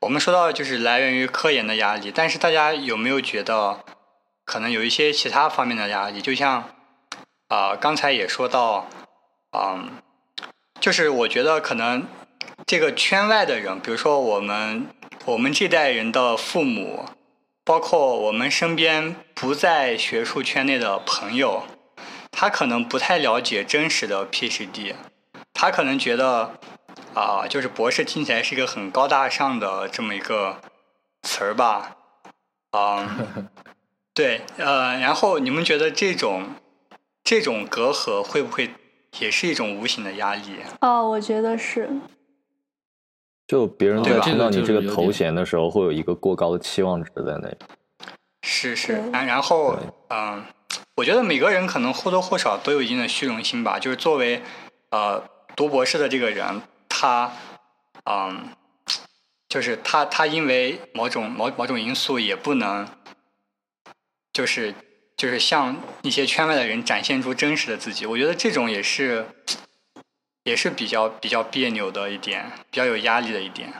[0.00, 3.84] 我们说到就是来源于科研的压力，但是大家有没有觉得
[4.44, 6.20] 可能有一些其他方面的压力？
[6.20, 6.64] 就像
[7.48, 8.86] 啊、刚才也说到，
[9.52, 9.90] 嗯、
[10.80, 12.06] 就是我觉得可能
[12.66, 14.86] 这个圈外的人，比如说我们
[15.26, 17.04] 我们这代人的父母，
[17.64, 21.64] 包括我们身边不在学术圈内的朋友，
[22.30, 24.94] 他可能不太了解真实的 PhD，
[25.52, 26.58] 他可能觉得
[27.12, 30.60] 啊、就是博士听起来是一个很高大上的这么一个
[31.22, 31.96] 词儿吧，
[32.70, 33.48] 嗯，
[34.14, 36.54] 对，呃，然后你们觉得这种
[37.22, 38.70] 这种隔阂会不会
[39.18, 40.56] 也是一种无形的压力？
[40.80, 41.90] 哦，我觉得是，
[43.46, 47.56] 就别人对吧在听到你这个头衔的时候，会有一个过高的期望值在那里。
[48.42, 50.44] 是是，然然后对嗯，
[50.96, 53.78] 我觉得每个人可能或多或少都有一定的虚荣心吧。
[53.78, 54.40] 就是作为
[54.90, 55.22] 呃
[55.56, 57.30] 读博士的这个人，他
[58.04, 58.48] 嗯，
[59.48, 62.88] 就是他他因为某种某某种因素也不能，
[64.32, 64.74] 就是
[65.20, 68.06] 就是向一些圈外的人展现出真实的自己。
[68.06, 69.26] 我觉得这种也是
[70.44, 73.70] 也是比较比较别扭的一点，比较有压力的一点。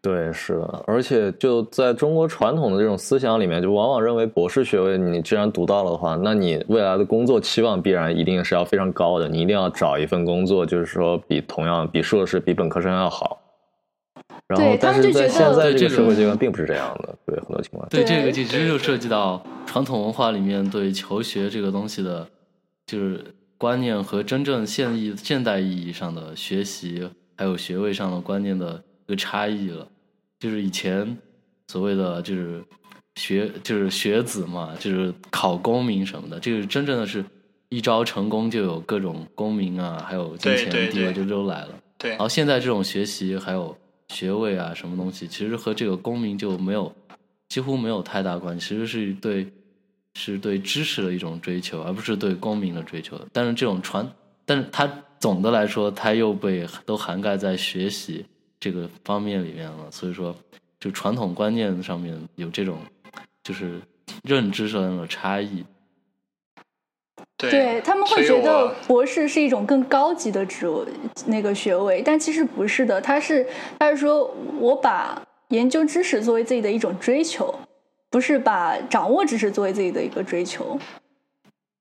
[0.00, 13.40] 对，是的，而且就在中国传统的这种思想里面，就往往认为博士学位你既然读到了的话，那你未来的工作期望必然一定是要非常高的，你一定要找一份工作，就是说比同样比硕士、比本科生要好。
[14.48, 17.86] 然后但是在现在这个社会阶段并不是这样的，对很多情况。
[17.90, 22.26] 对，这个其实就涉及到传统文化里面对求学这个东西的，
[22.86, 23.22] 就是
[23.58, 27.06] 观念和真正现意现代意义上的学习
[27.36, 29.86] 还有学位上的观念的一个差异了。
[30.40, 31.18] 就是以前
[31.66, 32.62] 所谓的就是
[33.16, 37.22] 学就是学子嘛，就是考功名什么的，这个真正的是
[37.68, 41.68] 一朝成功就有各种功名啊，还有金钱地位就都来了。
[41.98, 43.76] 对然后现在这种学习还有
[44.08, 46.94] 学位啊，什么东西，其实和这个功名就没有
[47.48, 49.46] 几乎没有太大关系，其实是对
[50.14, 53.20] 是对知识的一种追求，而不是对功名的追求。
[53.32, 54.10] 但是这种传，
[54.44, 54.90] 但是它
[55.20, 58.24] 总的来说，它又被都涵盖在学习
[58.58, 59.90] 这个方面里面了。
[59.90, 60.34] 所以说，
[60.80, 62.78] 就传统观念上面有这种
[63.42, 63.80] 就是
[64.22, 65.64] 认知上的差异。
[67.38, 70.84] 对对他们会觉得博士是一种更高级的职位
[71.26, 73.46] 那个学位，但其实不是的，他是
[73.78, 77.54] 他是说我把研究知识作为自己的一种追求，
[78.10, 80.76] 不是把掌握知识作为自己的一个追求。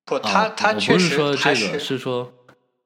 [0.06, 2.32] 不，他他确实不是说这个，是说，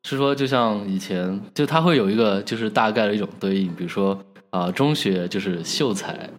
[0.03, 4.17] 是说就像以前，就他会有一个就是大概的一种对应，比如说
[4.49, 6.29] 啊、中学就是秀才，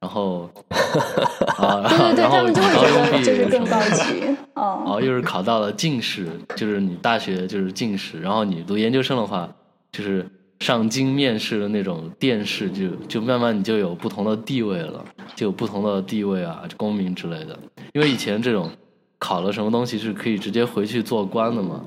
[0.00, 0.48] 然后
[1.58, 3.64] 啊，对对对，然后他们就会高中觉得就是更。
[3.64, 4.02] 高级，
[4.54, 9.48] 嗯，哦，又是考到了进士，就是你大学就是进士，然后你读研究生的话，
[9.90, 10.24] 就是
[10.60, 15.04] 上京面试的那种殿试，就就慢慢你就有不同的地位了，
[15.34, 17.58] 就有不同的地位啊，功名之类的。
[17.92, 18.70] 因为以前这种
[19.18, 21.80] 考了什么东西是可以直接回去做官的嘛，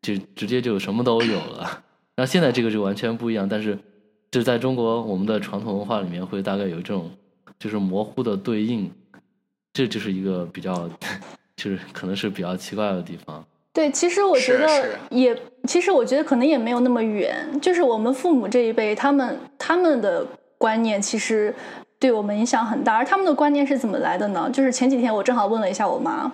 [0.00, 1.82] 就直接就什么都有了。
[2.16, 3.78] 那现在这个就完全不一样，但是
[4.30, 7.10] 就在中国我们的传统文化里面会大概有这种
[7.64, 8.92] 就是模糊的对应，
[9.72, 10.86] 这就是一个比较
[11.56, 13.42] 就是可能是比较奇怪的地方。
[13.72, 15.34] 对，其实我觉得也，
[15.66, 17.34] 其实我觉得可能也没有那么远。
[17.62, 20.26] 就是我们父母这一辈，他们他们的
[20.58, 21.54] 观念其实
[21.98, 22.94] 对我们影响很大。
[22.94, 24.50] 而他们的观念是怎么来的呢？
[24.52, 26.30] 就是前几天我正好问了一下我妈，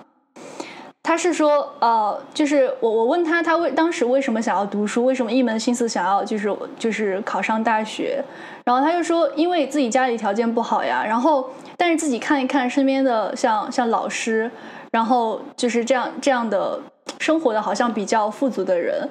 [1.03, 8.23] 他是说，呃，就是我我问他，他为当时为什么想要读书，为什么一门心思想要就是就是考上大学，
[8.65, 14.51] 然后他就说，因为自己家里条件不好呀，然后但是自己看一看身边的像像老师，
[14.93, 16.79] 然后就是这样这样的
[17.19, 19.09] 生活的好像比较富足的人，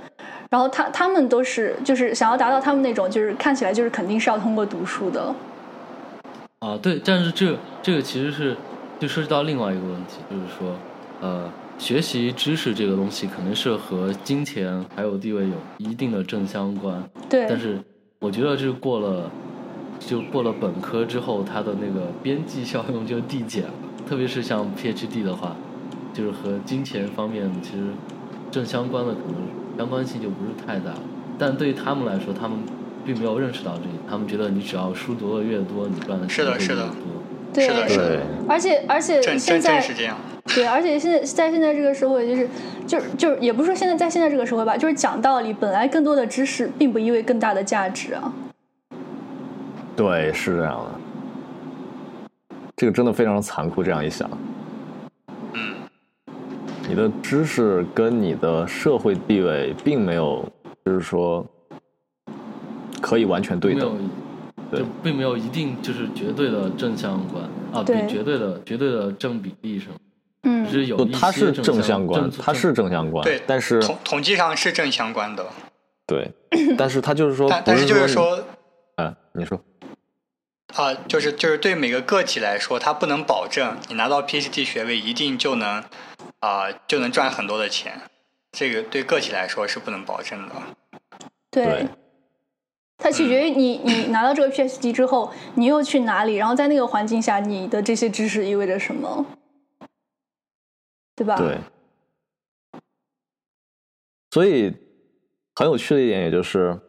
[0.50, 5.34] 然后他他们都是就是想要达到他们那种就是看起来就是肯定是要通过读书的，
[6.60, 8.56] 啊，对，但是这这个其实是
[9.00, 10.76] 就涉及到另外一个问题，就是说，
[11.22, 11.50] 呃，
[11.80, 17.80] 学习知识这个东西可能是和金钱还有地位有一定的正相关，对，但是
[18.20, 19.32] 我觉得这过了
[19.98, 23.70] 就过了本科之后，它的那个边际效用就递减了，
[24.08, 25.56] 特别是像 PhD 的话，
[26.14, 27.86] 就是和金钱方面其实
[28.52, 30.94] 正相关的可能相关性就不是太大，
[31.40, 32.60] 但对于他们来说，他们
[33.06, 37.06] 并没有认识到这一点，他们觉得你只要书读的越多，你赚的钱会越是的是的多。
[37.52, 40.18] 对是的是的，而且而且现在正是这样。
[40.56, 42.50] 对，而且现在在现在这个社会，就是
[42.88, 48.34] 就是就是也不是说现在在现在这个社会吧，就是讲道理，本来更多的知识并不意味更大的价值啊。
[49.96, 50.92] 对，是这样的。
[52.76, 54.30] 这个真的非常残酷，这样一想，
[55.54, 55.76] 嗯，
[56.88, 60.44] 你的知识跟你的社会地位并没有，
[60.86, 61.46] 就是说
[63.02, 63.98] 可以完全对等。，
[64.72, 67.44] 对就并没有一定就是绝对的正相关
[67.74, 69.90] 啊，对比绝对的绝对的正比例上，
[70.44, 70.86] 嗯。
[70.86, 75.46] 有不，它是正相关，正它是正相关，对，但是统统计上是正相关的，
[76.06, 76.32] 对，
[76.78, 78.46] 但是它就是说，但但是就是你，说，
[78.98, 79.60] 啊，你说，
[80.76, 85.84] 啊、就是就是对每个个体来说，它不能保证你拿到 PhD 学位一定就能
[86.40, 88.00] 啊、就能赚很多的钱，
[88.52, 90.56] 这个对个体来说是不能保证的。
[91.50, 91.88] 对对，
[93.00, 99.26] 它取决于你你拿到这个 PhD 之后，你又去哪里，然后在那个环境下，你的这些知识意味着什么，
[101.24, 101.58] 对？
[104.32, 104.74] 所以
[105.56, 106.80] 很有趣的一点，也就是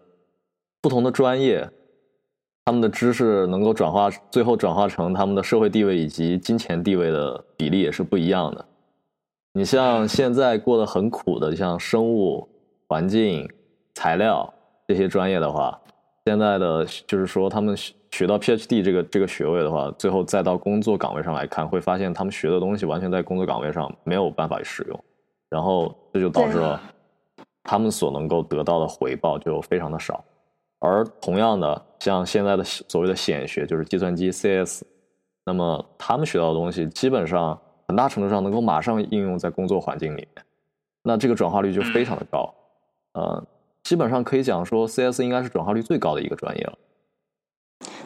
[0.81, 1.69] 不同的专业，
[2.65, 8.66] 他们的知识能够转化，最后转化成他们的社会地位以及金钱地位的比例也是不一样的。
[9.52, 12.48] 你像现在过得很苦的，像生物、
[12.86, 13.51] 环境、
[13.94, 14.52] 材料
[14.86, 15.81] 这些专业的话，
[16.27, 17.74] 现在的就是说他们
[18.11, 25.05] 学学到 PhD 这个这个学位的话，最后再到工作岗位上来看，会发现他们学的东西完全在工作岗位上没有办法使用，
[25.49, 26.78] 然后这就导致了
[27.62, 30.23] 他们所能够得到的回报就非常的少。
[30.81, 34.82] 而同样的，像现在的所谓的显学，就是计算机 CS，
[35.47, 37.59] 那么他们学到的东西基本上
[37.89, 40.45] 很大程度上能够马上应用在工作环境里面，
[41.05, 42.55] 那这个转化率就非常的高。
[43.15, 43.43] 呃，
[43.85, 46.78] 基本上可以讲说，CS 应该是转化率最高的一个专业了。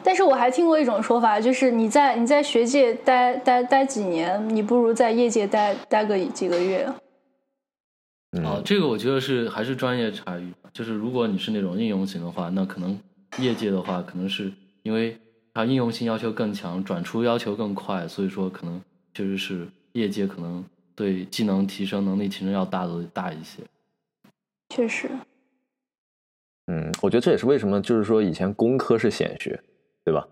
[0.03, 6.87] 但是我还听过一种说法，就是你在你在学界待待待几年，你不如在业界待待个几个月。
[8.31, 10.53] 嗯，啊，这个我觉得是还是专业差异。
[10.73, 12.99] 就是如果你是那种应用型的话，那可能
[13.39, 14.51] 业界的话，可能是
[14.83, 15.17] 因为
[15.53, 18.81] 它应用性要求更强，转出要求更快，所以说可能
[19.13, 23.63] 确实是业界可能对技能提升、能力提升要大的大一些。
[24.69, 25.09] 确实，
[26.67, 29.59] 嗯，我觉得这也是为什么，就是说以前工科是显学，
[30.03, 30.27] 对吧？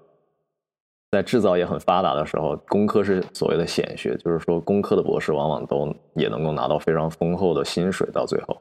[1.11, 8.60] 在制造业很发达的时候，工科是所谓的显学，就是说工科的博士往往都也能够拿到非常丰厚的薪水到最后。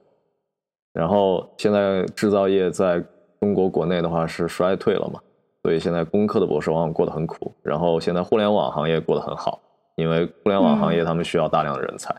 [0.93, 3.03] 然后现在制造业在
[3.40, 5.19] 中国国内的话是衰退了嘛，
[5.62, 7.55] 所以现在工科的博士往往过得很苦。
[7.62, 9.59] 然后现在互联网行业过得很好，
[9.97, 12.15] 因为互联网行业他们需要大量的人才。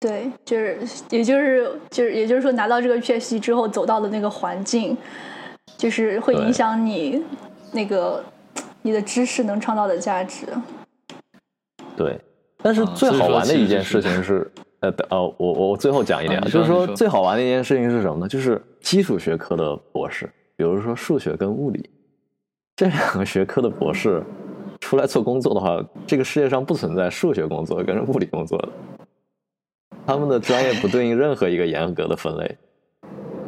[0.00, 0.78] 对，就是
[1.10, 4.96] 也就是就是也就是说，拿到这个 PhD 之后，走到的那个环境，
[5.76, 7.20] 就是会影响你
[7.72, 8.22] 那个
[8.82, 10.46] 你的知识能创造的价值。
[11.96, 12.16] 对，
[12.62, 14.48] 但是啊最好玩的一件事情是，
[14.78, 18.28] 呃呃，我我最后讲一点，啊就是说最好玩的一件事情是什么呢？
[18.28, 21.90] 就是基础学科的博士，比如说数学跟物理
[22.76, 24.22] 这两个学科的博士
[24.78, 28.68] 出来做工作的话，这个世界上不存在数学工作跟物理工作的，
[30.08, 32.56] 他们的专业不对应任何一个严格的分类。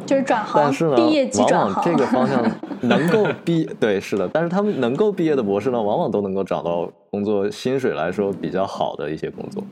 [0.05, 1.73] 就是转行，但是呢，毕业即往转行。
[1.73, 2.43] 往这个方向
[2.87, 9.63] 能够毕，对，是的，但是他们能够毕业的博士呢，往往都能够找到工作，薪水来说比较好的一些工作。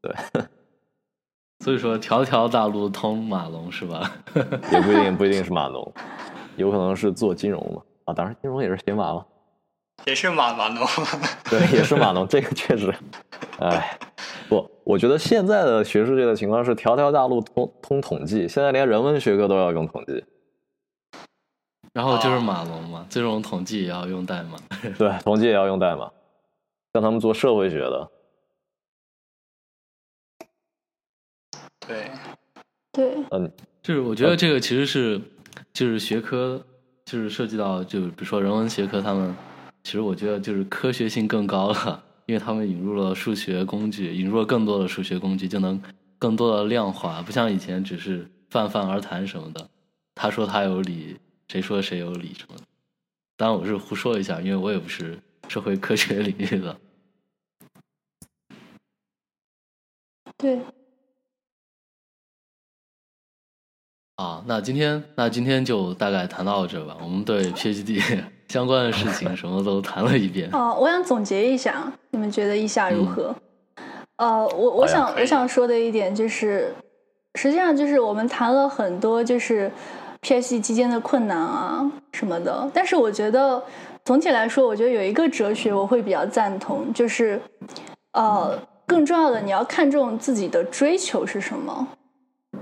[0.00, 0.42] 对
[1.62, 4.10] 所以说条条大路通马龙是吧？
[4.72, 5.92] 也不一定不一定是马龙，
[6.56, 7.82] 有可能是做金融嘛。
[8.06, 9.26] 啊，当然金融也是写马了，
[10.06, 10.86] 也是马马龙。
[11.50, 12.94] 对，也是马龙，这个确实，
[13.58, 13.98] 哎，
[14.48, 20.24] 不，我觉得现在的学术界的情况是条条大路通通统计，现在连人文学科都要用统计，
[21.92, 24.56] 然后就是马龙嘛，这种统计也要用代码。
[24.96, 26.10] 对，统计也要用代码，
[26.94, 28.10] 像他们做社会学的，
[31.86, 32.10] 对，
[32.92, 33.52] 对，嗯，
[33.82, 35.20] 就是我觉得这个其实是
[35.74, 36.64] 就是学科，
[37.04, 39.36] 就是涉及到就比如说人文学科，他们
[39.84, 45.80] 其实我觉得就是科学性更高了，因为他们引入了数学工具，引入了更多的数学工具，就能
[46.18, 49.66] 更多的量化，不像以前只是泛泛而谈什么的。
[50.14, 51.16] 他说他有理，
[51.48, 52.62] 谁说谁有理什么的。
[53.38, 55.18] 当然我是胡说一下，因为我也不是
[55.48, 56.78] 社会科学领域的。
[60.36, 60.60] 对，
[64.16, 66.98] 啊，那今天那今天就大概谈到这吧。
[67.00, 70.48] 我们对 PhD 相关的事情 什么都谈了一遍。
[70.52, 73.34] 哦，我想总结一下，你们觉得意下如何？
[74.16, 76.74] 呃，我我想我想说的一点就是，
[77.36, 79.70] 实际上就是我们谈了很多就是
[80.22, 83.62] PhD 期间的困难啊什么的，但是我觉得
[84.04, 87.40] 总体来说，我觉得有一个哲学我会比较赞同，就是
[88.12, 91.86] 呃，更重要的你要看重自己的追求是什么。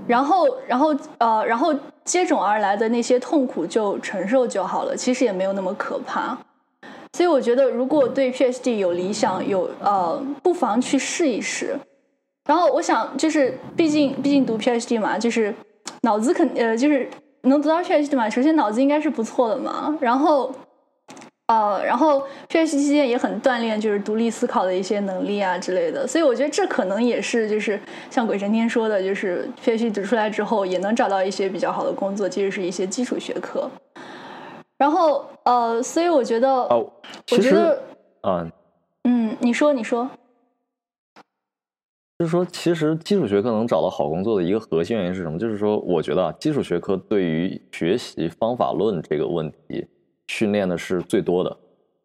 [0.07, 1.75] 然后，然后，呃，然后
[2.05, 6.37] 接踵而来的那些痛苦就承受就好了，其实也没有那么可怕。
[7.17, 11.77] 所以我觉得，如果对 PhD 有理想，有呃，不妨去试一试。
[12.49, 15.53] 然后我想，就是毕竟毕竟读 PhD 嘛，就是
[16.03, 17.09] 脑子肯呃，就是
[17.43, 19.97] 能读到 PhD 嘛，首先脑子应该是不错的嘛。
[20.01, 20.53] 然后
[21.49, 26.05] 呃，然后 PhD 期间也很锻炼，就是独立思考的一些能力啊之类的。
[26.05, 33.71] 所以我觉得这可能也是就是像鬼神天说的，就是 PhD 读出来之后也能找到一些比较好的工作，即使是一些基础学科。
[34.77, 36.93] 然后呃，所以我觉得，哦，我
[37.27, 37.83] 其实觉得，
[38.23, 38.51] 啊，
[39.05, 40.11] 嗯，你说你说，
[42.19, 45.39] 就是说，其实基础学科能找到好工作的一个核心原因是什么？
[45.39, 49.87] 就是说，我觉得啊，基础学科对于学习方法论这个问题
[50.29, 51.57] 训练的是最多的，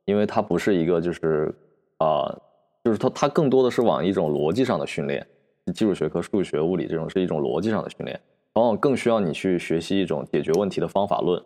[0.06, 1.53] 因为它不是一个就是
[1.98, 2.35] 啊、
[2.84, 5.26] 就是它它更多的是往一种逻辑上的训练。
[5.73, 8.19] 基础学科数学、物理这种是一种逻辑上的训练，
[8.53, 11.41] 往往更需要你去学习一种解决问题的方法论，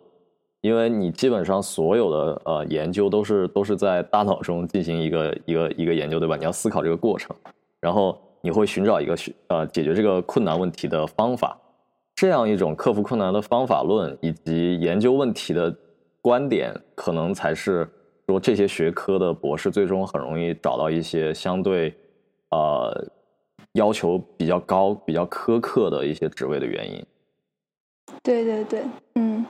[0.62, 6.34] 因为你基本上所有的呃研究都是都是在大脑中进行一个一个一个研究，对吧？
[6.34, 7.36] 你要思考这个过程，
[7.78, 11.56] 然后你会寻找一个学呃解决这个困难问题的方法，
[12.14, 15.76] 这样一种克服困难的方法论以及研究问题的
[16.26, 17.88] 观点，可能才是
[18.26, 21.94] 说这些学科的博士最终很容易找到一些相对
[22.50, 23.06] 呃
[23.74, 27.06] 要求比较高、比较苛刻的一些职位的原因。
[28.24, 28.82] 对对对，
[29.14, 29.46] 嗯，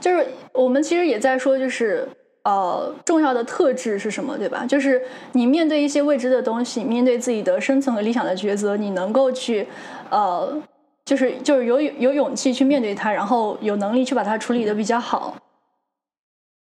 [0.00, 2.08] 就是我们其实也在说，就是
[2.42, 4.66] 呃，重要的特质是什么，对吧？
[4.66, 5.00] 就是
[5.30, 9.64] 你面对一些未知的东西，面对自己的生存和理想的抉择，你能够去
[10.10, 10.60] 呃，
[11.04, 15.36] 就是就是有有勇气去面对它，然后有能力去把它处理的比较好，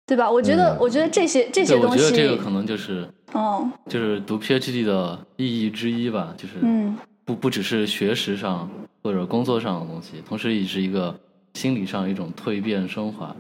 [0.10, 0.28] 对吧？
[0.28, 8.68] 我觉得，嗯我觉得这些这些东西，我觉得这个可能就是嗯就是读 PhD 的意义之一吧，就是嗯，不不只是学识上
[9.04, 11.16] 或者工作上的东西，同时也是一个
[11.54, 13.36] 心理上一种蜕变升华。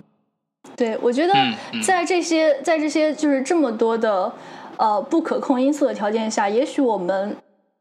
[0.75, 1.33] 对，我觉得
[1.83, 4.31] 在这些在这些就是这么多的
[4.77, 7.35] 呃不可控因素的条件下，也许我们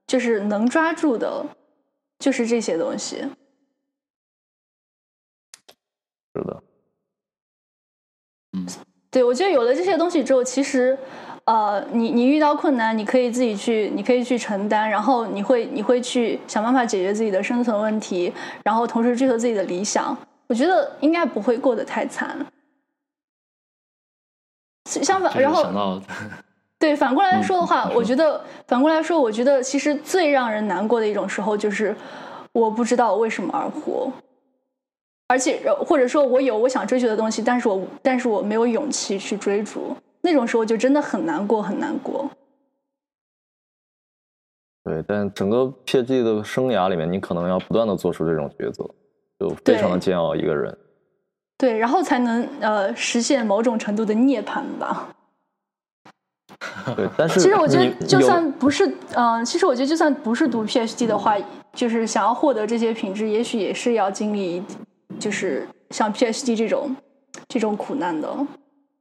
[0.06, 1.44] 就是能抓住的，
[2.18, 3.16] 就是这些东西。
[6.34, 6.62] 是的，
[9.10, 10.96] 对，我觉得有了这些东西之后，其实，
[11.44, 18.32] 呃，你你遇到困难，你可以自己去，你可以去承担，然后你会你会去想办法解决自己的生存问题，
[18.62, 20.16] 然后同时追求自己的理想。
[20.46, 22.36] 我觉得应该不会过得太惨。
[24.84, 26.00] 相反，然后
[26.78, 31.94] 对，反过来嗯说的话，我觉得反过来说，我觉得其实最让人难过的一种时候，就是
[32.52, 34.10] 我不知道为什么而活，
[35.28, 42.28] 而且呃或者说我有我想追求的东西，但是我但是我没有勇气去追逐，那种时候就真的很难过，很难过。
[44.84, 48.88] 对，但整个 PhD 的生涯里面，你可能要不断的做出这种抉择，
[49.38, 50.76] 就非常的煎熬一个人。
[51.58, 55.08] 对，然后才能呃实现某种程度的涅槃吧。
[56.96, 61.36] 对，但是其实我觉得，就算不是嗯、呃其实我觉得就算不是读 PhD 的话，
[61.74, 64.62] 就是想要获得这些品质，也许也是要经历，
[65.18, 66.94] 就是像 PhD 这种
[67.48, 68.46] 这种苦难的。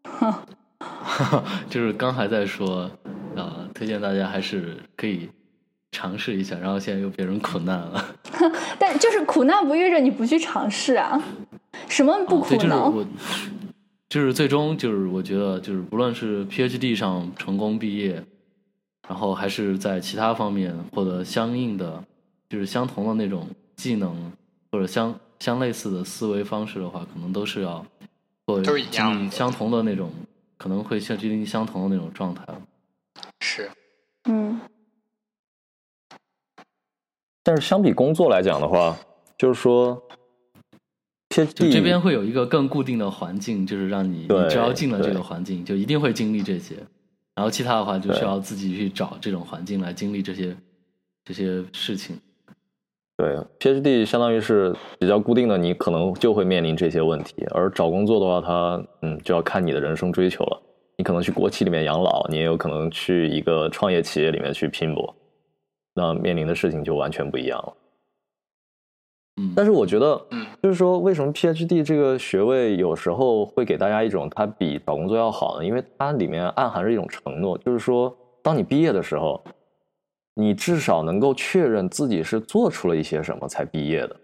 [1.69, 2.89] 就是刚还在说，
[3.35, 5.29] 啊、推荐大家还是可以
[5.91, 8.15] 尝试一下，然后现在又变成苦难了。
[8.79, 11.21] 但就是苦难不意味着你不去尝试啊，
[11.89, 12.89] 什么不苦哦对，就是呢？
[12.89, 13.05] 我，
[14.07, 18.23] 就是最终就是我觉得就是不论是 PhD 上成功毕业，
[19.07, 22.01] 然后还是在其他方面获得相应的
[22.47, 24.15] 就是相同的那种技能
[24.71, 27.85] 或者相相类似的思维方式的话，可能都是要
[28.45, 30.11] 做都是一经历样相同的那种，
[30.57, 32.43] 可能会像经历相同的那种状态。
[33.39, 33.69] 是，
[34.25, 34.59] 嗯，
[37.43, 38.97] 但是相比工作来讲的话，
[39.37, 40.01] 就是说
[41.29, 46.75] 就这边会有一个更固定的环境，就是让你你只要进了这个环境，就一定会经历这些。
[47.35, 50.57] 然后其他的话，就需要自己去找这种环境来经历这些
[51.23, 52.19] 这些事情。
[53.17, 57.45] 对 PhD 相当于是比较固定的，你可能就会面临这些问题。
[57.49, 60.61] 而找工作的话，它嗯就要看你的人生追求了。
[60.97, 65.15] 你可能去国企里面养老，你也有可能去一个创业企业里面去拼搏，
[65.95, 67.73] 那面临的事情就完全不一样了。
[69.39, 75.65] 嗯，但是我觉得，嗯，就是说，为什么 PhD 这个学位有时候会给大家一种它比找工作要好呢？
[75.65, 79.43] 因为它里面暗含着一种承诺，就是说，当你毕业的时候，
[80.39, 84.15] 你至少能够确认自己是做出了一些什么才毕业的，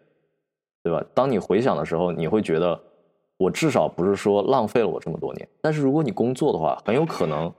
[0.84, 1.04] 对吧？
[1.12, 2.80] 当你回想的时候，你会觉得，
[3.36, 5.50] 我至少不是说浪费了我这么多年。
[5.60, 7.52] 但是如果你工作的话，很有可能，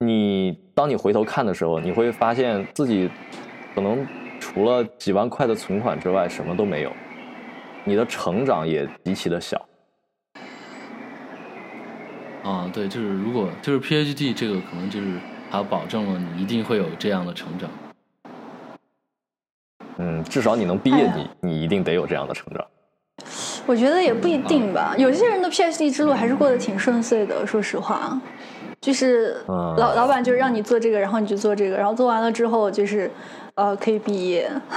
[0.00, 3.08] 你当你回头看的时候，你会发现自己
[3.74, 4.06] 可能
[4.38, 6.92] 除了几万块的存款之外，什么都没有，
[7.84, 9.66] 你的成长也极其的小。
[12.42, 15.18] 啊，对，就是如果就是 PhD 这个，可能就是
[15.54, 17.70] 它保证了你一定会有这样的成长。
[19.98, 22.64] 嗯，至少你能毕业哎，你你一定得有这样的成长。
[23.64, 24.94] 我觉得也不一定吧。
[24.98, 28.20] 有些人的 PhD 之路还是过得挺顺遂的，说实话。
[28.80, 33.08] 就是嗯老老板就是让你做这个，然后你就做这个，然后做完了之后就是
[33.54, 34.50] 呃可以毕业。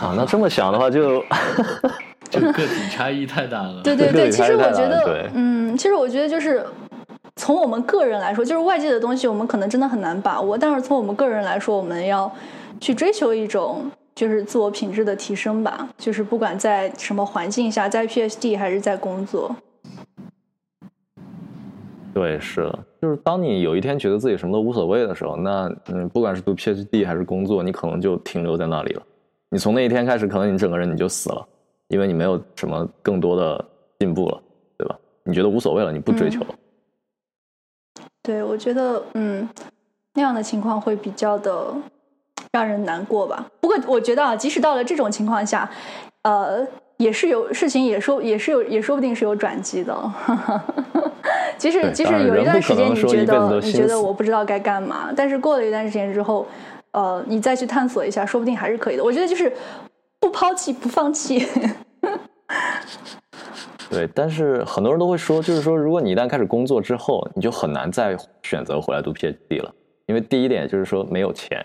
[0.00, 1.22] 啊，那这么想的话就，
[2.30, 3.82] 就个体差异太大了。
[3.82, 6.64] 对对对，其实我觉得嗯，其实我觉得就是
[7.36, 12.30] 从我们个人来说，就是外界的东西我们可能真的很难把握，但是从我们个人来说，我们要
[12.80, 19.54] 去追求一种就是自我品质的提升吧，就是不管在什么环境下，在 PhD 还是在工作，
[22.14, 29.02] 对，是的，就是当你有一天觉得自己什么都无所谓的时候，那嗯，不管是读 PhD 还是工作，你可能就停留在那里了。
[29.50, 31.46] 你从那一天开始，可能你整个人你就死了，
[31.88, 33.62] 因为你没有什么更多的
[33.98, 34.40] 进步了，
[34.78, 34.98] 对吧？
[35.22, 36.46] 你觉得无所谓了，你不追求了。
[38.26, 39.48] 对我觉得嗯
[40.14, 41.72] 那样的情况会比较的
[42.50, 43.46] 让人难过吧。
[43.60, 45.70] 不过我觉得啊，即使到了这种情况下，
[46.22, 46.66] 呃，
[46.96, 49.94] 也是有事情也说也是有也说不定是有转机的。
[51.56, 56.44] 即使对即使有一段时间你觉得你觉得我不知道该干嘛，但是过了一段时间之后，
[56.90, 59.04] 呃，你再去探索一下，说不定还是可以的。
[59.04, 59.52] 我觉得就是
[60.18, 61.46] 不抛弃不放弃。
[63.88, 69.74] 对，但是很多人都会说，就是说，如果你一旦开始工作之后，你就很难再选择回来读 PhD 了，
[70.06, 71.64] 因为第一点就是说没有钱，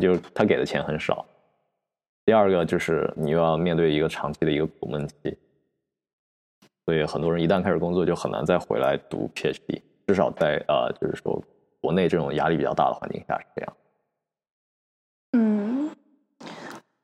[0.00, 1.24] 就是他给的钱很少；
[2.24, 5.36] 第二个就是你又要面对一个长期的一个苦闷期，
[6.86, 11.42] 所以很多人一旦开始工作就很难再回来读 PhD，至少在呃，就是说
[11.80, 13.76] 国内这种压力比较大的环境下是这样。
[15.32, 15.90] 嗯，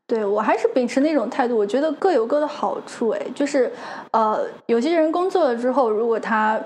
[0.07, 3.09] 对我还是秉持那种态度，我觉得各有各的好处。
[3.11, 3.73] 哎，就是
[4.11, 6.61] 呃，有些人工作了之后，如果他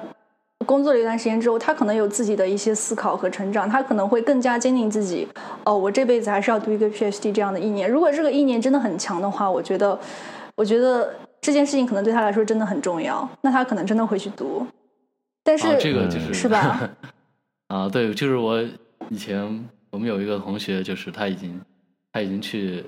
[0.66, 5.26] 工作了一段时间之后，他可能有自己的一些思考和成长，他可能会更加坚定自己。
[5.64, 7.88] 哦，我这辈子还是要读一个 PhD 这样的意念。
[7.88, 9.98] 如果这个意念真的很强的话，我觉得，
[10.56, 14.66] 我觉得这件事情可能对他来说真的很重要，那他可能真的会去读。
[15.44, 16.90] 但是，啊，这个就是、嗯是吧？
[17.68, 18.60] 啊，对，就是我
[19.08, 21.60] 以前我们有一个同学，就是他已经
[22.12, 22.84] 他已经去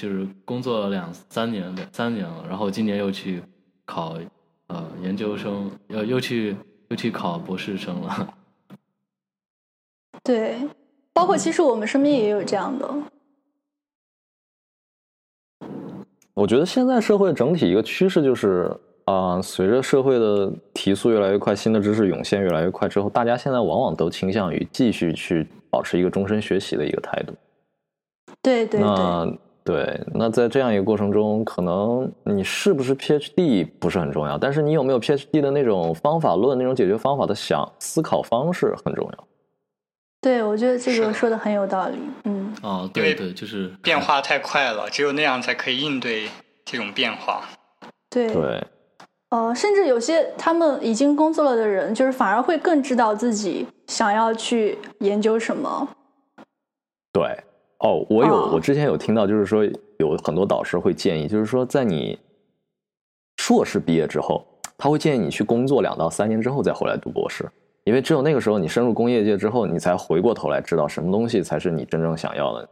[0.00, 3.42] 就是工作了两三年两三年了，然后今年又去
[3.84, 4.16] 考
[4.68, 6.56] 呃研究生，又又去
[6.88, 8.34] 又去考博士生了。
[10.24, 10.56] 对，
[11.12, 12.88] 包括其实我们身边也有这样的。
[16.32, 18.74] 我觉得现在社会整体一个趋势就是，
[19.04, 27.34] 啊、随着社会的提速越来越快，新的知识涌现越来越快之后，大家现在往往都倾向于继续去保持一个终身学习的一个态度。
[28.40, 39.24] 对对对，那对，那在这样一个过程中，可能你是不是 PhD 不是很重要，但是你有没有 PhD 的那种方法论、那种解决方法的想思考方式很重要。
[40.22, 41.98] 对，我觉得这个说的很有道理。
[42.24, 46.28] 嗯，哦，因为对对，就是变化太快了，只有那样才可以应对
[46.64, 47.42] 这种变化。
[48.10, 48.62] 对，对，
[49.30, 55.88] 呃，甚至有些他们已经工作了的人，就是反而会更知道自己想要去研究什么。
[57.12, 57.42] 对，
[57.80, 58.50] 哦，我有，哦。
[58.54, 59.64] 我之前有听到，就是说
[59.98, 62.18] 有很多导师会建议，就是说在你
[63.36, 64.46] 硕士毕业之后，
[64.78, 67.50] 他会建议你去工作两到三年之后再回来读博士，
[67.84, 72.68] 因为只有那个时候你深入工业界之后，你才回过头来知道什么东西才是你真正想要的。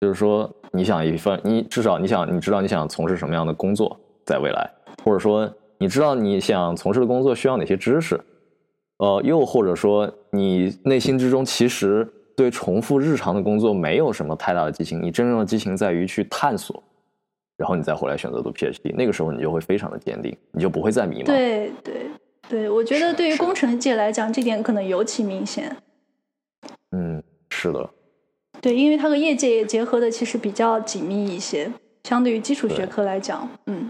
[0.00, 4.70] 就是说，你想一份，你至少你想，你知道你想从事什么样的工作，在未来，
[5.02, 8.20] 或者说你知道你想从事的工作需要哪些知识，
[8.98, 16.82] 呃，又或者说你内心之中其实对重复日常的工作没有什么太大的激情，你真正的激情在于去探索，
[17.56, 21.26] 然后你再回来选择读 PhD，那个时候你就会非常的坚定，你就不会再迷茫。
[21.26, 22.06] 对对
[22.48, 25.76] 对，我觉得对于工程界来讲，这点可能尤其明显。
[26.90, 27.90] 嗯，是的，
[28.60, 31.70] 对，因为它和业界也结合的其实比较紧密一些，
[32.04, 33.88] 相对于基础学科来讲，嗯，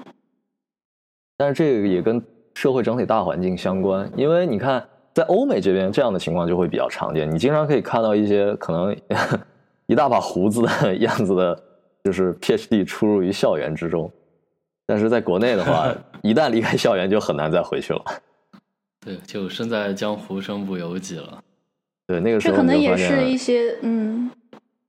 [1.36, 2.22] 但是这个也跟
[2.54, 8.94] 社会整体大环境相关，因为你看，在欧美这边这样的情况就会比较常见，你经常可以看到一些可能
[9.86, 11.62] 一大把胡子的 样子的，
[12.02, 14.10] 就是 PhD 出入于校园之中，
[14.84, 18.02] 但是在国内的话， 一旦离开校园就很难再回去了。
[19.06, 21.42] 对，就身在江湖身不由己了。
[22.06, 24.30] 对，那个时候这可能也是一些，嗯，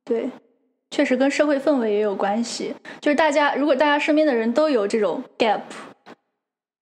[0.03, 0.30] 对，
[0.89, 2.73] 确实跟社会氛围也有关系。
[2.99, 5.61] 就是大家如果大家身边的人都有这种 gap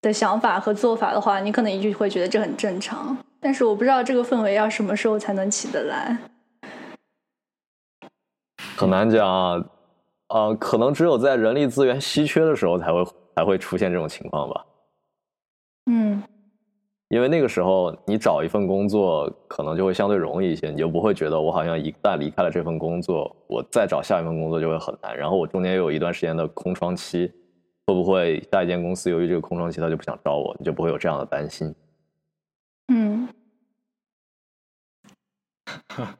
[0.02, 3.18] 的想法和做法的话，你可能就会觉得这很正常。
[3.44, 6.18] 但是我不知道这个氛围要什么时候才能起得来。
[8.78, 9.66] 很难讲啊，
[10.30, 13.06] 呃，可能只有在人力资源稀缺的时候才会
[13.36, 14.66] 才会出现这种情况吧。
[15.92, 16.24] 嗯，
[17.10, 25.16] 因为那个时候你找一份工作可能就会相对容易一些，你就不会觉得我好像一旦离开了这份工作，我再找下一份工作就会很难。
[25.16, 27.30] 然后我中间又有一段时间的空窗期，
[27.86, 31.76] 会不会下一间公司由于这个空窗期他就不想招我，你就不会有这样的担心。
[32.96, 33.28] 嗯，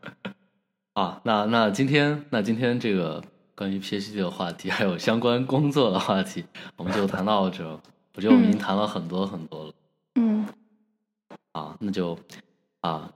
[0.94, 3.24] 啊，那那今天那今天这个
[3.54, 6.44] 关于 PhD 的话题，还有相关工作的话题，
[6.76, 7.64] 我们就谈到这。
[8.16, 9.74] 我觉得我们已经谈了很多很多了。
[10.16, 10.48] 嗯，
[11.52, 12.18] 啊，那就
[12.82, 13.14] 啊，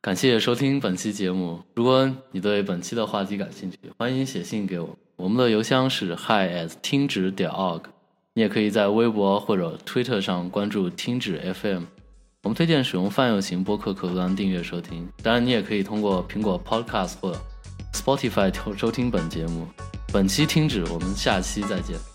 [0.00, 1.62] 感谢收听本期节目。
[1.74, 7.82] 如果你对本期的话题感兴趣，欢迎写信给我，我们的邮箱是 hi at 听指点 org。
[8.32, 11.84] 你也可以在微博或者推特上关注听指 FM。
[12.44, 17.34] 我们推荐使用泛用型播客客户端订阅收听，当然你也可以通过苹果 Podcast 或
[17.94, 19.66] Spotify 收听本节目。
[20.12, 22.13] 本期听止，我们下期再见。